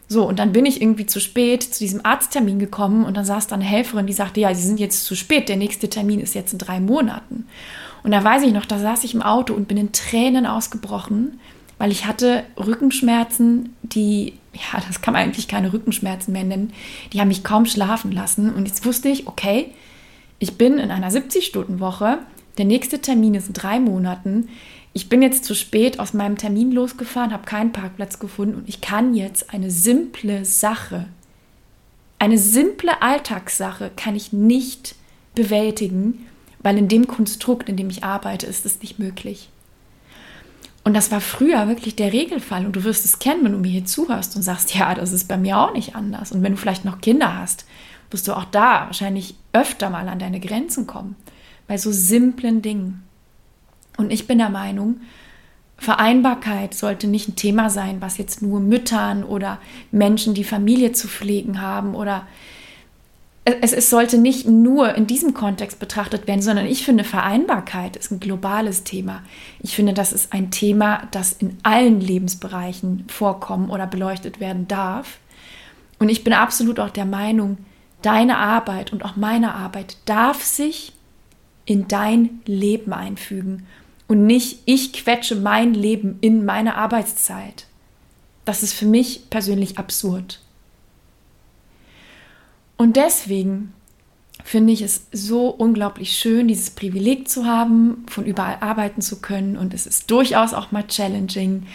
So, 0.08 0.28
und 0.28 0.40
dann 0.40 0.52
bin 0.52 0.66
ich 0.66 0.82
irgendwie 0.82 1.06
zu 1.06 1.22
spät 1.22 1.64
zu 1.64 1.80
diesem 1.80 2.06
Arzttermin 2.06 2.60
gekommen 2.60 3.06
und 3.06 3.16
dann 3.16 3.24
saß 3.24 3.48
da 3.48 3.56
eine 3.56 3.64
Helferin, 3.64 4.08
die 4.08 4.14
sagte, 4.14 4.42
ja, 4.42 4.54
Sie 4.54 4.68
sind 4.68 4.80
jetzt 4.80 5.06
zu 5.06 5.16
spät, 5.16 5.48
der 5.48 5.56
nächste 5.56 5.90
Termin 5.90 6.20
ist 6.20 6.36
jetzt 6.36 6.52
in 6.52 6.60
drei 6.60 6.82
Monaten. 6.82 7.46
Und 8.04 8.12
da 8.12 8.22
weiß 8.22 8.44
ich 8.44 8.52
noch, 8.52 8.66
da 8.66 8.78
saß 8.78 9.06
ich 9.06 9.14
im 9.14 9.22
Auto 9.22 9.54
und 9.54 9.68
bin 9.68 9.78
in 9.78 9.94
Tränen 9.94 10.46
ausgebrochen, 10.46 11.40
weil 11.78 11.92
ich 11.92 12.08
hatte 12.08 12.44
Rückenschmerzen, 12.58 13.74
die, 13.84 14.34
ja, 14.54 14.82
das 14.88 15.02
kann 15.02 15.14
man 15.14 15.24
eigentlich 15.24 15.48
keine 15.48 15.74
Rückenschmerzen 15.74 16.34
mehr 16.34 16.44
nennen, 16.44 16.74
die 17.14 17.22
haben 17.22 17.30
mich 17.30 17.44
kaum 17.44 17.66
schlafen 17.66 18.12
lassen. 18.12 18.54
Und 18.54 18.68
jetzt 18.68 18.86
wusste 18.86 19.10
ich, 19.10 19.28
okay, 19.28 19.72
ich 20.40 20.58
bin 20.58 20.78
in 20.78 20.92
einer 20.92 21.10
70-Stunden-Woche, 21.10 22.20
der 22.58 22.66
nächste 22.66 23.00
Termin 23.00 23.36
ist 23.36 23.48
in 23.48 23.54
drei 23.54 23.80
Monaten 23.80 24.50
ich 24.94 25.08
bin 25.08 25.22
jetzt 25.22 25.46
zu 25.46 25.56
spät 25.56 26.00
aus 26.00 26.14
meinem 26.14 26.38
Termin 26.38 26.72
losgefahren, 26.72 27.32
habe 27.32 27.46
keinen 27.46 27.72
Parkplatz 27.72 28.20
gefunden 28.20 28.56
und 28.56 28.68
ich 28.68 28.82
kann 28.82 29.14
jetzt 29.14 29.54
eine 29.54 29.72
simple 29.72 30.44
Sache, 30.44 31.08
eine 32.20 32.38
simple 32.38 33.02
Alltagssache 33.02 33.92
kann 33.96 34.16
ich 34.16 34.34
nicht 34.34 34.96
bewältigen, 35.34 36.28
weil 36.60 36.78
in 36.78 36.88
dem 36.88 37.08
Konstrukt, 37.08 37.70
in 37.70 37.78
dem 37.78 37.90
ich 37.90 38.04
arbeite, 38.04 38.46
ist 38.46 38.66
es 38.66 38.82
nicht 38.82 39.00
möglich. 39.00 39.50
Und 40.84 40.96
das 40.96 41.12
war 41.12 41.22
früher 41.22 41.68
wirklich 41.68 41.96
der 41.96 42.12
Regelfall. 42.12 42.66
Und 42.66 42.76
du 42.76 42.84
wirst 42.84 43.06
es 43.06 43.20
kennen, 43.20 43.44
wenn 43.44 43.52
du 43.52 43.60
mir 43.60 43.72
hier 43.72 43.86
zuhörst 43.86 44.36
und 44.36 44.42
sagst, 44.42 44.74
ja, 44.74 44.96
das 44.96 45.12
ist 45.12 45.28
bei 45.28 45.38
mir 45.38 45.60
auch 45.60 45.74
nicht 45.74 45.96
anders. 45.96 46.32
Und 46.32 46.42
wenn 46.42 46.54
du 46.54 46.58
vielleicht 46.58 46.86
noch 46.86 47.02
Kinder 47.02 47.38
hast, 47.38 47.66
wirst 48.10 48.28
du 48.28 48.34
auch 48.34 48.46
da 48.46 48.88
wahrscheinlich 48.88 49.36
öfter 49.54 49.90
mal 49.90 50.08
an 50.08 50.20
deine 50.20 50.40
Grenzen 50.40 50.88
kommen. 50.88 51.16
Bei 51.68 51.78
so 51.78 51.92
simplen 51.92 52.62
Dingen. 52.62 53.04
Und 53.98 54.12
ich 54.12 54.28
bin 54.28 54.40
der 54.40 54.50
Meinung, 54.50 55.02
Vereinbarkeit 55.78 56.74
sollte 56.74 57.08
nicht 57.08 57.28
ein 57.28 57.36
Thema 57.36 57.70
sein, 57.70 58.02
was 58.02 58.18
jetzt 58.18 58.42
nur 58.42 58.60
Müttern 58.60 59.24
oder 59.24 59.60
Menschen, 59.92 60.34
die 60.34 60.44
Familie 60.44 60.92
zu 60.92 61.08
pflegen 61.08 61.62
haben 61.62 61.96
oder 61.96 62.28
es, 63.44 63.74
es, 63.74 63.90
sollte 63.90 64.20
nicht 64.20 64.48
nur 64.48 64.94
in 64.96 65.08
diesem 65.08 65.34
Kontext 65.34 65.80
betrachtet 65.80 66.28
werden, 66.28 66.42
sondern 66.42 66.68
ich 66.68 66.86
finde, 66.86 67.04
Vereinbarkeit 67.04 67.96
ist 67.96 68.12
ein 68.12 68.20
globales 68.20 68.84
Thema. 68.84 69.24
Ich 69.62 69.76
finde, 69.76 69.94
das 69.94 70.14
ist 70.14 70.32
ein 70.32 70.52
Thema, 70.52 71.08
das 71.12 71.34
in 71.34 71.58
allen 71.64 72.00
Lebensbereichen 72.02 73.06
vorkommen 73.08 73.72
oder 73.72 73.88
beleuchtet 73.88 74.40
werden 74.40 74.68
darf. 74.68 75.18
Und 75.98 76.10
ich 76.10 76.24
bin 76.24 76.34
absolut 76.34 76.80
auch 76.80 76.92
der 76.92 77.06
Meinung, 77.06 77.58
deine 78.04 78.38
Arbeit 78.38 78.94
und 78.94 79.04
auch 79.04 79.16
meine 79.16 79.56
Arbeit 79.56 79.98
darf 80.06 80.44
sich 80.44 80.94
in 81.66 81.88
dein 81.88 82.42
Leben 82.46 82.94
einfügen 82.94 83.68
und 84.08 84.26
nicht 84.26 84.60
ich 84.66 84.94
quetsche 84.94 85.36
mein 85.36 85.74
Leben 85.74 86.18
in 86.22 86.46
meine 86.46 86.76
Arbeitszeit. 86.76 87.66
Das 88.46 88.64
ist 88.64 88.74
für 88.74 88.86
mich 88.86 89.30
persönlich 89.30 89.78
absurd. 89.78 90.42
Und 92.82 92.96
deswegen 92.96 93.74
finde 94.44 94.74
ich 94.74 94.82
es 94.82 95.06
so 95.12 95.50
unglaublich 95.50 96.14
schön, 96.14 96.48
dieses 96.48 96.72
Privileg 96.72 97.30
zu 97.30 97.46
haben, 97.46 98.04
von 98.08 98.26
überall 98.26 98.58
arbeiten 98.60 99.04
zu 99.04 99.22
können. 99.22 99.56
Und 99.56 99.76
es 99.76 99.86
ist 99.86 100.10
durchaus 100.10 100.56
auch 100.56 100.72
mal 100.72 100.88
challenging. 100.88 101.68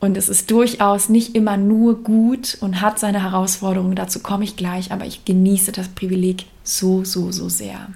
Und 0.00 0.16
es 0.16 0.30
ist 0.30 0.50
durchaus 0.50 1.10
nicht 1.10 1.34
immer 1.34 1.58
nur 1.58 2.02
gut 2.02 2.56
und 2.62 2.80
hat 2.80 2.98
seine 2.98 3.22
Herausforderungen. 3.22 3.96
Dazu 3.96 4.20
komme 4.20 4.44
ich 4.44 4.56
gleich. 4.56 4.92
Aber 4.92 5.04
ich 5.04 5.26
genieße 5.26 5.72
das 5.72 5.88
Privileg 5.88 6.46
so, 6.64 7.04
so, 7.04 7.32
so 7.32 7.50
sehr. 7.50 7.90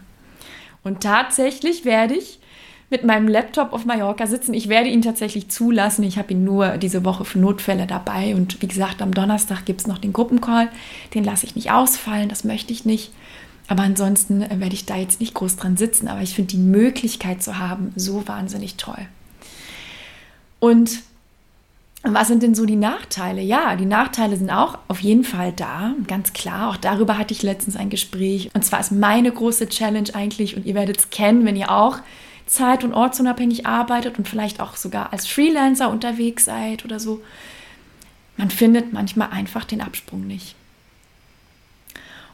Und 0.85 1.00
tatsächlich 1.00 1.87
werde 1.87 2.12
ich 2.12 2.39
mit 2.90 3.04
meinem 3.04 3.28
Laptop 3.28 3.73
auf 3.73 3.85
Mallorca 3.85 4.26
sitzen. 4.26 4.52
Ich 4.52 4.68
werde 4.68 4.88
ihn 4.88 5.02
tatsächlich 5.02 5.49
zulassen. 5.49 6.02
Ich 6.02 6.18
habe 6.18 6.32
ihn 6.32 6.44
nur 6.44 6.76
diese 6.76 7.04
Woche 7.04 7.25
für 7.25 7.38
Notfälle 7.38 7.87
dabei. 7.87 8.35
Und 8.35 8.61
wie 8.61 8.66
gesagt, 8.66 9.00
am 9.00 9.14
Donnerstag 9.14 9.64
gibt 9.64 9.80
es 9.80 9.87
noch 9.87 9.99
den 9.99 10.12
Gruppencall. 10.12 10.68
Den 11.14 11.23
lasse 11.23 11.47
ich 11.47 11.54
nicht 11.54 11.70
ausfallen, 11.70 12.28
das 12.28 12.42
möchte 12.42 12.73
ich 12.73 12.85
nicht. 12.85 13.12
Aber 13.68 13.85
ansonsten 13.85 14.42
äh, 14.42 14.59
werde 14.59 14.75
ich 14.75 14.87
da 14.87 14.97
jetzt 14.97 15.20
nicht 15.20 15.35
groß 15.35 15.56
dran 15.56 15.76
sitzen. 15.76 16.09
Aber 16.09 16.20
ich 16.20 16.35
finde 16.35 16.50
die 16.50 16.59
Möglichkeit 16.59 17.42
zu 17.42 17.59
haben 17.59 17.92
so 17.94 18.26
wahnsinnig 18.26 18.76
toll. 18.76 19.06
Und 20.59 21.02
was 22.02 22.28
sind 22.28 22.42
denn 22.42 22.54
so 22.54 22.66
die 22.66 22.76
Nachteile? 22.76 23.42
Ja, 23.42 23.76
die 23.76 23.87
Nachteile 23.87 24.37
sind 24.37 24.50
auch 24.50 24.78
auf 24.88 25.00
jeden 25.00 25.23
Fall 25.23 25.52
da, 25.52 25.94
ganz 26.06 26.32
klar. 26.32 26.70
Auch 26.70 26.76
darüber 26.76 27.18
hatte 27.18 27.35
ich 27.35 27.42
letztens 27.42 27.76
ein 27.76 27.90
Gespräch. 27.90 28.50
Und 28.54 28.64
zwar 28.64 28.80
ist 28.80 28.90
meine 28.90 29.30
große 29.30 29.68
Challenge 29.68 30.09
eigentlich, 30.14 30.56
und 30.56 30.64
ihr 30.64 30.75
werdet 30.75 30.99
es 30.99 31.11
kennen, 31.11 31.44
wenn 31.44 31.56
ihr 31.56 31.70
auch 31.70 31.99
zeit- 32.50 32.85
und 32.85 32.92
ortsunabhängig 32.92 33.66
arbeitet 33.66 34.19
und 34.19 34.28
vielleicht 34.28 34.61
auch 34.61 34.76
sogar 34.76 35.12
als 35.12 35.26
Freelancer 35.26 35.88
unterwegs 35.88 36.45
seid 36.45 36.85
oder 36.85 36.99
so, 36.99 37.23
man 38.37 38.50
findet 38.50 38.92
manchmal 38.92 39.30
einfach 39.30 39.64
den 39.64 39.80
Absprung 39.80 40.26
nicht. 40.26 40.57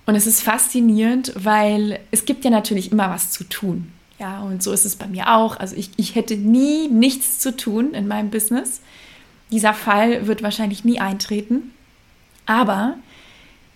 Und 0.07 0.15
es 0.15 0.27
ist 0.27 0.43
faszinierend, 0.43 1.33
weil 1.37 1.99
es 2.13 2.25
gibt 2.25 2.45
ja 2.45 2.51
natürlich 2.51 2.93
immer 2.93 3.11
was 3.11 3.33
zu 3.33 3.45
tun. 3.45 3.93
Ja, 4.19 4.41
und 4.41 4.63
so 4.63 4.73
ist 4.73 4.87
es 4.87 4.97
bei 4.97 5.07
mir 5.07 5.35
auch. 5.35 5.59
Also 5.59 5.77
ich, 5.77 5.91
ich 5.97 6.15
hätte 6.15 6.37
nie 6.37 6.89
nichts 6.89 7.39
zu 7.41 7.55
tun 7.55 7.93
in 7.93 8.09
meinem 8.09 8.31
Business. 8.31 8.81
Dieser 9.51 9.75
Fall 9.75 10.27
wird 10.27 10.43
wahrscheinlich 10.43 10.85
nie 10.85 11.01
eintreten. 11.01 11.73
Aber 12.47 12.97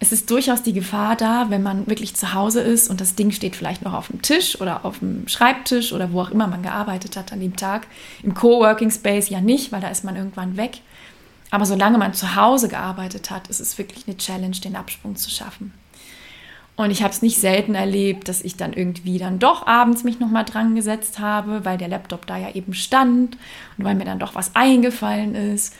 es 0.02 0.12
ist 0.12 0.30
durchaus 0.30 0.62
die 0.62 0.72
Gefahr 0.72 1.14
da, 1.14 1.50
wenn 1.50 1.62
man 1.62 1.86
wirklich 1.86 2.16
zu 2.16 2.32
Hause 2.32 2.62
ist 2.62 2.88
und 2.88 3.02
das 3.02 3.16
Ding 3.16 3.30
steht 3.30 3.54
vielleicht 3.54 3.82
noch 3.82 3.92
auf 3.92 4.08
dem 4.08 4.22
Tisch 4.22 4.58
oder 4.58 4.86
auf 4.86 5.00
dem 5.00 5.28
Schreibtisch 5.28 5.92
oder 5.92 6.10
wo 6.10 6.22
auch 6.22 6.30
immer 6.30 6.46
man 6.46 6.62
gearbeitet 6.62 7.16
hat 7.16 7.32
an 7.34 7.40
dem 7.40 7.54
Tag. 7.54 7.86
Im 8.22 8.32
Coworking 8.32 8.90
Space 8.90 9.28
ja 9.28 9.42
nicht, 9.42 9.72
weil 9.72 9.82
da 9.82 9.88
ist 9.88 10.02
man 10.02 10.16
irgendwann 10.16 10.56
weg. 10.56 10.78
Aber 11.50 11.66
solange 11.66 11.98
man 11.98 12.14
zu 12.14 12.34
Hause 12.34 12.68
gearbeitet 12.68 13.30
hat, 13.30 13.48
ist 13.48 13.60
es 13.60 13.76
wirklich 13.76 14.06
eine 14.06 14.16
Challenge, 14.16 14.56
den 14.56 14.74
Absprung 14.74 15.16
zu 15.16 15.28
schaffen. 15.28 15.74
Und 16.76 16.90
ich 16.90 17.02
habe 17.02 17.12
es 17.12 17.20
nicht 17.20 17.38
selten 17.38 17.74
erlebt, 17.74 18.28
dass 18.28 18.40
ich 18.40 18.56
dann 18.56 18.72
irgendwie 18.72 19.18
dann 19.18 19.38
doch 19.38 19.66
abends 19.66 20.02
mich 20.02 20.18
nochmal 20.18 20.46
dran 20.46 20.74
gesetzt 20.74 21.18
habe, 21.18 21.66
weil 21.66 21.76
der 21.76 21.88
Laptop 21.88 22.26
da 22.26 22.38
ja 22.38 22.54
eben 22.54 22.72
stand 22.72 23.36
und 23.76 23.84
weil 23.84 23.96
mir 23.96 24.06
dann 24.06 24.18
doch 24.18 24.34
was 24.34 24.56
eingefallen 24.56 25.34
ist. 25.34 25.74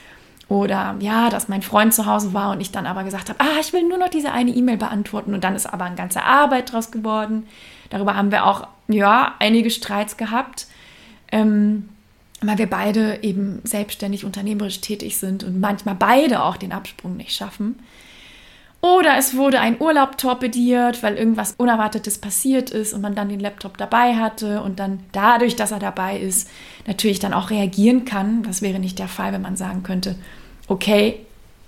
Oder 0.51 0.97
ja, 0.99 1.29
dass 1.29 1.47
mein 1.47 1.61
Freund 1.61 1.93
zu 1.93 2.07
Hause 2.07 2.33
war 2.33 2.51
und 2.51 2.59
ich 2.59 2.73
dann 2.73 2.85
aber 2.85 3.05
gesagt 3.05 3.29
habe, 3.29 3.39
ah, 3.39 3.61
ich 3.61 3.71
will 3.71 3.87
nur 3.87 3.97
noch 3.97 4.09
diese 4.09 4.33
eine 4.33 4.51
E-Mail 4.51 4.75
beantworten 4.75 5.33
und 5.33 5.45
dann 5.45 5.55
ist 5.55 5.65
aber 5.65 5.85
eine 5.85 5.95
ganze 5.95 6.25
Arbeit 6.25 6.73
draus 6.73 6.91
geworden. 6.91 7.47
Darüber 7.89 8.17
haben 8.17 8.33
wir 8.33 8.45
auch, 8.45 8.67
ja, 8.89 9.35
einige 9.39 9.69
Streits 9.69 10.17
gehabt, 10.17 10.67
ähm, 11.31 11.87
weil 12.41 12.57
wir 12.57 12.69
beide 12.69 13.23
eben 13.23 13.61
selbstständig 13.63 14.25
unternehmerisch 14.25 14.81
tätig 14.81 15.15
sind 15.15 15.45
und 15.45 15.61
manchmal 15.61 15.95
beide 15.95 16.43
auch 16.43 16.57
den 16.57 16.73
Absprung 16.73 17.15
nicht 17.15 17.33
schaffen. 17.33 17.79
Oder 18.81 19.17
es 19.17 19.37
wurde 19.37 19.61
ein 19.61 19.79
Urlaub 19.79 20.17
torpediert, 20.17 21.01
weil 21.01 21.15
irgendwas 21.15 21.53
Unerwartetes 21.57 22.17
passiert 22.17 22.71
ist 22.71 22.93
und 22.93 22.99
man 22.99 23.15
dann 23.15 23.29
den 23.29 23.39
Laptop 23.39 23.77
dabei 23.77 24.15
hatte 24.15 24.61
und 24.63 24.79
dann 24.79 24.99
dadurch, 25.13 25.55
dass 25.55 25.71
er 25.71 25.79
dabei 25.79 26.17
ist, 26.17 26.49
natürlich 26.87 27.19
dann 27.19 27.33
auch 27.33 27.51
reagieren 27.51 28.03
kann. 28.03 28.43
Das 28.43 28.61
wäre 28.61 28.79
nicht 28.79 28.99
der 28.99 29.07
Fall, 29.07 29.31
wenn 29.31 29.41
man 29.43 29.55
sagen 29.55 29.83
könnte, 29.83 30.17
okay, 30.67 31.19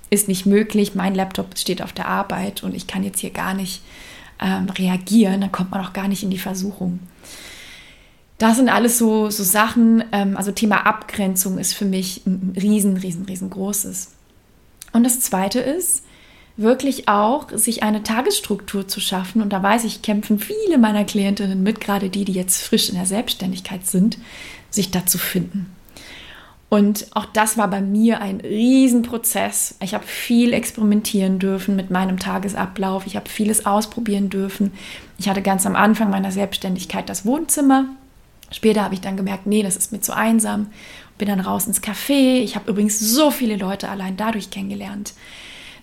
ist 0.09 0.27
nicht 0.27 0.45
möglich, 0.45 0.95
mein 0.95 1.15
Laptop 1.15 1.57
steht 1.57 1.81
auf 1.81 1.93
der 1.93 2.07
Arbeit 2.07 2.63
und 2.63 2.75
ich 2.75 2.87
kann 2.87 3.03
jetzt 3.03 3.19
hier 3.19 3.31
gar 3.31 3.53
nicht 3.53 3.81
ähm, 4.39 4.69
reagieren, 4.69 5.41
dann 5.41 5.51
kommt 5.51 5.71
man 5.71 5.83
auch 5.83 5.93
gar 5.93 6.07
nicht 6.07 6.23
in 6.23 6.29
die 6.29 6.37
Versuchung. 6.37 6.99
Das 8.37 8.57
sind 8.57 8.69
alles 8.69 8.97
so, 8.97 9.29
so 9.29 9.43
Sachen, 9.43 10.03
ähm, 10.11 10.37
also 10.37 10.51
Thema 10.51 10.85
Abgrenzung 10.85 11.57
ist 11.57 11.73
für 11.73 11.85
mich 11.85 12.25
ein 12.25 12.53
riesen, 12.59 12.97
riesen, 12.97 13.25
riesengroßes. 13.25 14.11
Und 14.91 15.03
das 15.03 15.19
Zweite 15.21 15.59
ist, 15.59 16.03
wirklich 16.55 17.07
auch 17.09 17.49
sich 17.51 17.83
eine 17.83 18.03
Tagesstruktur 18.03 18.87
zu 18.87 18.99
schaffen. 18.99 19.41
Und 19.41 19.51
da 19.51 19.63
weiß 19.63 19.85
ich, 19.85 20.01
kämpfen 20.01 20.39
viele 20.39 20.77
meiner 20.77 21.05
Klientinnen 21.05 21.63
mit, 21.63 21.79
gerade 21.81 22.09
die, 22.09 22.25
die 22.25 22.33
jetzt 22.33 22.61
frisch 22.61 22.89
in 22.89 22.95
der 22.95 23.05
Selbstständigkeit 23.05 23.87
sind, 23.87 24.17
sich 24.69 24.91
da 24.91 25.05
zu 25.05 25.17
finden. 25.17 25.73
Und 26.73 27.05
auch 27.13 27.25
das 27.25 27.55
war 27.55 27.67
bei 27.67 27.81
mir 27.81 28.19
ein 28.19 28.41
Riesenprozess. 28.41 29.75
Ich 29.79 29.93
habe 29.93 30.07
viel 30.07 30.53
experimentieren 30.53 31.37
dürfen 31.37 31.75
mit 31.75 31.91
meinem 31.91 32.17
Tagesablauf. 32.17 33.05
Ich 33.05 33.15
habe 33.15 33.29
vieles 33.29 33.67
ausprobieren 33.67 34.31
dürfen. 34.31 34.73
Ich 35.19 35.29
hatte 35.29 35.43
ganz 35.43 35.67
am 35.67 35.75
Anfang 35.75 36.09
meiner 36.09 36.31
Selbstständigkeit 36.31 37.07
das 37.09 37.27
Wohnzimmer. 37.27 37.89
Später 38.49 38.83
habe 38.83 38.95
ich 38.95 39.01
dann 39.01 39.17
gemerkt, 39.17 39.45
nee, 39.45 39.61
das 39.61 39.75
ist 39.75 39.91
mir 39.91 40.01
zu 40.01 40.15
einsam. 40.15 40.71
Bin 41.19 41.27
dann 41.27 41.41
raus 41.41 41.67
ins 41.67 41.83
Café. 41.83 42.39
Ich 42.39 42.55
habe 42.55 42.71
übrigens 42.71 42.99
so 42.99 43.29
viele 43.29 43.55
Leute 43.55 43.87
allein 43.87 44.17
dadurch 44.17 44.49
kennengelernt. 44.49 45.13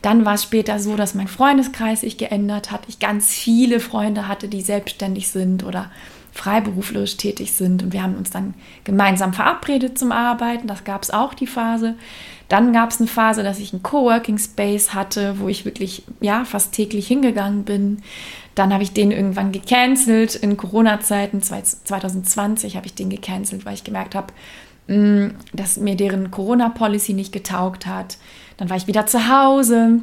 Dann 0.02 0.24
war 0.24 0.34
es 0.34 0.42
später 0.42 0.80
so, 0.80 0.96
dass 0.96 1.14
mein 1.14 1.28
Freundeskreis 1.28 2.00
sich 2.00 2.18
geändert 2.18 2.72
hat. 2.72 2.80
Ich 2.88 2.98
ganz 2.98 3.32
viele 3.32 3.78
Freunde 3.78 4.26
hatte, 4.26 4.48
die 4.48 4.60
selbstständig 4.60 5.28
sind 5.28 5.62
oder 5.62 5.88
freiberuflerisch 6.32 7.16
tätig 7.16 7.52
sind. 7.52 7.82
Und 7.82 7.92
wir 7.92 8.02
haben 8.02 8.16
uns 8.16 8.30
dann 8.30 8.54
gemeinsam 8.84 9.32
verabredet 9.32 9.98
zum 9.98 10.12
Arbeiten. 10.12 10.66
Das 10.66 10.84
gab 10.84 11.02
es 11.02 11.10
auch 11.10 11.34
die 11.34 11.46
Phase. 11.46 11.94
Dann 12.48 12.72
gab 12.72 12.90
es 12.90 12.98
eine 12.98 13.06
Phase, 13.06 13.42
dass 13.42 13.60
ich 13.60 13.72
einen 13.72 13.82
Coworking 13.82 14.38
Space 14.38 14.92
hatte, 14.92 15.38
wo 15.38 15.48
ich 15.48 15.64
wirklich 15.64 16.02
ja 16.20 16.44
fast 16.44 16.72
täglich 16.72 17.06
hingegangen 17.06 17.64
bin. 17.64 18.02
Dann 18.56 18.72
habe 18.72 18.82
ich 18.82 18.92
den 18.92 19.12
irgendwann 19.12 19.52
gecancelt. 19.52 20.34
In 20.34 20.56
Corona-Zeiten 20.56 21.42
2020 21.42 22.76
habe 22.76 22.86
ich 22.86 22.94
den 22.94 23.08
gecancelt, 23.08 23.64
weil 23.64 23.74
ich 23.74 23.84
gemerkt 23.84 24.16
habe, 24.16 24.32
mm, 24.88 25.36
dass 25.52 25.76
mir 25.76 25.94
deren 25.94 26.30
Corona-Policy 26.30 27.12
nicht 27.12 27.32
getaugt 27.32 27.86
hat. 27.86 28.18
Dann 28.56 28.68
war 28.68 28.76
ich 28.76 28.88
wieder 28.88 29.06
zu 29.06 29.28
Hause. 29.28 30.00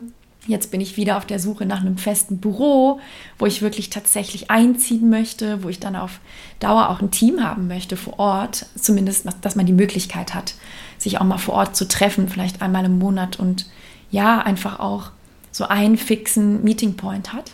Jetzt 0.47 0.71
bin 0.71 0.79
ich 0.79 0.95
wieder 0.95 1.17
auf 1.17 1.25
der 1.25 1.39
Suche 1.39 1.65
nach 1.65 1.81
einem 1.81 1.97
festen 1.97 2.37
Büro, 2.37 2.99
wo 3.37 3.45
ich 3.45 3.61
wirklich 3.61 3.89
tatsächlich 3.89 4.49
einziehen 4.49 5.09
möchte, 5.09 5.63
wo 5.63 5.69
ich 5.69 5.79
dann 5.79 5.95
auf 5.95 6.19
Dauer 6.59 6.89
auch 6.89 7.01
ein 7.01 7.11
Team 7.11 7.43
haben 7.43 7.67
möchte 7.67 7.97
vor 7.97 8.17
Ort. 8.17 8.65
Zumindest, 8.75 9.27
dass 9.41 9.55
man 9.55 9.65
die 9.65 9.73
Möglichkeit 9.73 10.33
hat, 10.33 10.55
sich 10.97 11.19
auch 11.19 11.25
mal 11.25 11.37
vor 11.37 11.55
Ort 11.55 11.75
zu 11.75 11.87
treffen, 11.87 12.29
vielleicht 12.29 12.61
einmal 12.61 12.85
im 12.85 12.97
Monat 12.97 13.37
und 13.39 13.67
ja, 14.09 14.39
einfach 14.39 14.79
auch 14.79 15.11
so 15.51 15.65
einen 15.67 15.97
fixen 15.97 16.63
Meeting 16.63 16.95
Point 16.95 17.33
hat. 17.33 17.51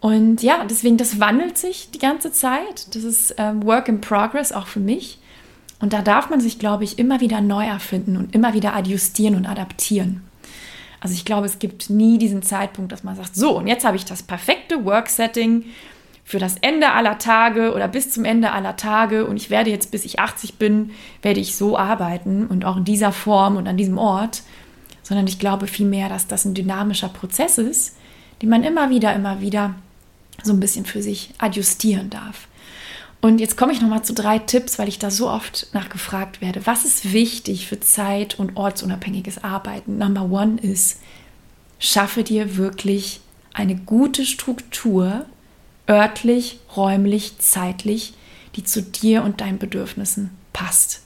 Und 0.00 0.42
ja, 0.42 0.64
deswegen, 0.68 0.96
das 0.96 1.20
wandelt 1.20 1.58
sich 1.58 1.90
die 1.90 1.98
ganze 1.98 2.32
Zeit. 2.32 2.94
Das 2.94 3.04
ist 3.04 3.34
ähm, 3.38 3.64
Work 3.64 3.88
in 3.88 4.00
Progress 4.00 4.52
auch 4.52 4.66
für 4.66 4.80
mich. 4.80 5.18
Und 5.80 5.92
da 5.92 6.02
darf 6.02 6.30
man 6.30 6.40
sich, 6.40 6.58
glaube 6.58 6.84
ich, 6.84 6.98
immer 6.98 7.20
wieder 7.20 7.40
neu 7.40 7.64
erfinden 7.64 8.16
und 8.16 8.34
immer 8.34 8.54
wieder 8.54 8.74
adjustieren 8.74 9.34
und 9.34 9.46
adaptieren. 9.46 10.22
Also 11.04 11.16
ich 11.16 11.26
glaube, 11.26 11.44
es 11.44 11.58
gibt 11.58 11.90
nie 11.90 12.16
diesen 12.16 12.42
Zeitpunkt, 12.42 12.90
dass 12.90 13.04
man 13.04 13.14
sagt, 13.14 13.36
so, 13.36 13.58
und 13.58 13.66
jetzt 13.66 13.84
habe 13.84 13.94
ich 13.94 14.06
das 14.06 14.22
perfekte 14.22 14.86
Work-Setting 14.86 15.66
für 16.24 16.38
das 16.38 16.54
Ende 16.62 16.92
aller 16.92 17.18
Tage 17.18 17.74
oder 17.74 17.88
bis 17.88 18.10
zum 18.10 18.24
Ende 18.24 18.52
aller 18.52 18.78
Tage 18.78 19.26
und 19.26 19.36
ich 19.36 19.50
werde 19.50 19.68
jetzt, 19.68 19.90
bis 19.90 20.06
ich 20.06 20.18
80 20.18 20.54
bin, 20.54 20.92
werde 21.20 21.40
ich 21.40 21.56
so 21.56 21.76
arbeiten 21.76 22.46
und 22.46 22.64
auch 22.64 22.78
in 22.78 22.84
dieser 22.84 23.12
Form 23.12 23.58
und 23.58 23.68
an 23.68 23.76
diesem 23.76 23.98
Ort, 23.98 24.44
sondern 25.02 25.26
ich 25.26 25.38
glaube 25.38 25.66
vielmehr, 25.66 26.08
dass 26.08 26.26
das 26.26 26.46
ein 26.46 26.54
dynamischer 26.54 27.10
Prozess 27.10 27.58
ist, 27.58 27.98
den 28.40 28.48
man 28.48 28.64
immer 28.64 28.88
wieder, 28.88 29.14
immer 29.14 29.42
wieder 29.42 29.74
so 30.42 30.54
ein 30.54 30.60
bisschen 30.60 30.86
für 30.86 31.02
sich 31.02 31.34
adjustieren 31.36 32.08
darf. 32.08 32.48
Und 33.24 33.38
jetzt 33.38 33.56
komme 33.56 33.72
ich 33.72 33.80
nochmal 33.80 34.04
zu 34.04 34.12
drei 34.12 34.38
Tipps, 34.38 34.78
weil 34.78 34.86
ich 34.86 34.98
da 34.98 35.10
so 35.10 35.30
oft 35.30 35.68
nachgefragt 35.72 36.42
werde. 36.42 36.66
Was 36.66 36.84
ist 36.84 37.14
wichtig 37.14 37.66
für 37.66 37.80
zeit- 37.80 38.38
und 38.38 38.58
ortsunabhängiges 38.58 39.42
Arbeiten? 39.42 39.96
Number 39.96 40.24
one 40.24 40.58
ist, 40.60 41.00
schaffe 41.78 42.22
dir 42.22 42.58
wirklich 42.58 43.22
eine 43.54 43.76
gute 43.76 44.26
Struktur, 44.26 45.24
örtlich, 45.88 46.60
räumlich, 46.76 47.38
zeitlich, 47.38 48.12
die 48.56 48.64
zu 48.64 48.82
dir 48.82 49.24
und 49.24 49.40
deinen 49.40 49.56
Bedürfnissen 49.56 50.28
passt. 50.52 51.00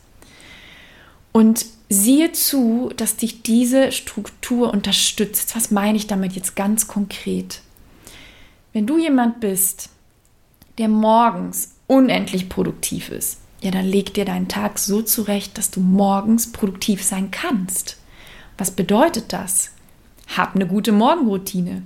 Und 1.30 1.66
siehe 1.88 2.32
zu, 2.32 2.90
dass 2.96 3.14
dich 3.14 3.44
diese 3.44 3.92
Struktur 3.92 4.72
unterstützt. 4.72 5.54
Was 5.54 5.70
meine 5.70 5.96
ich 5.96 6.08
damit 6.08 6.32
jetzt 6.32 6.56
ganz 6.56 6.88
konkret? 6.88 7.60
Wenn 8.72 8.88
du 8.88 8.98
jemand 8.98 9.38
bist, 9.38 9.90
der 10.78 10.88
morgens 10.88 11.77
unendlich 11.88 12.48
produktiv 12.48 13.10
ist, 13.10 13.40
ja, 13.60 13.72
dann 13.72 13.86
leg 13.86 14.14
dir 14.14 14.24
deinen 14.24 14.46
Tag 14.46 14.78
so 14.78 15.02
zurecht, 15.02 15.58
dass 15.58 15.72
du 15.72 15.80
morgens 15.80 16.52
produktiv 16.52 17.02
sein 17.02 17.32
kannst. 17.32 17.96
Was 18.56 18.70
bedeutet 18.70 19.32
das? 19.32 19.72
Hab 20.36 20.54
eine 20.54 20.66
gute 20.66 20.92
Morgenroutine. 20.92 21.82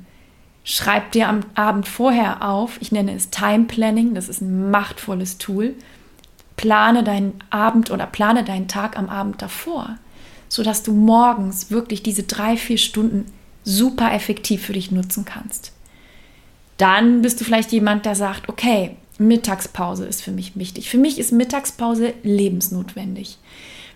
Schreib 0.64 1.12
dir 1.12 1.28
am 1.28 1.40
Abend 1.54 1.88
vorher 1.88 2.42
auf, 2.42 2.76
ich 2.80 2.92
nenne 2.92 3.14
es 3.14 3.30
Time 3.30 3.64
Planning, 3.64 4.14
das 4.14 4.28
ist 4.28 4.42
ein 4.42 4.70
machtvolles 4.70 5.38
Tool. 5.38 5.74
Plane 6.56 7.02
deinen 7.02 7.42
Abend 7.50 7.90
oder 7.90 8.06
plane 8.06 8.44
deinen 8.44 8.68
Tag 8.68 8.98
am 8.98 9.08
Abend 9.08 9.40
davor, 9.40 9.96
sodass 10.48 10.82
du 10.82 10.92
morgens 10.92 11.70
wirklich 11.70 12.02
diese 12.02 12.24
drei, 12.24 12.56
vier 12.56 12.78
Stunden 12.78 13.32
super 13.64 14.12
effektiv 14.12 14.66
für 14.66 14.74
dich 14.74 14.90
nutzen 14.90 15.24
kannst. 15.24 15.72
Dann 16.76 17.22
bist 17.22 17.40
du 17.40 17.44
vielleicht 17.44 17.72
jemand, 17.72 18.04
der 18.04 18.14
sagt, 18.14 18.48
okay, 18.48 18.96
Mittagspause 19.22 20.04
ist 20.06 20.22
für 20.22 20.32
mich 20.32 20.56
wichtig. 20.56 20.90
Für 20.90 20.98
mich 20.98 21.18
ist 21.18 21.32
Mittagspause 21.32 22.14
lebensnotwendig. 22.22 23.38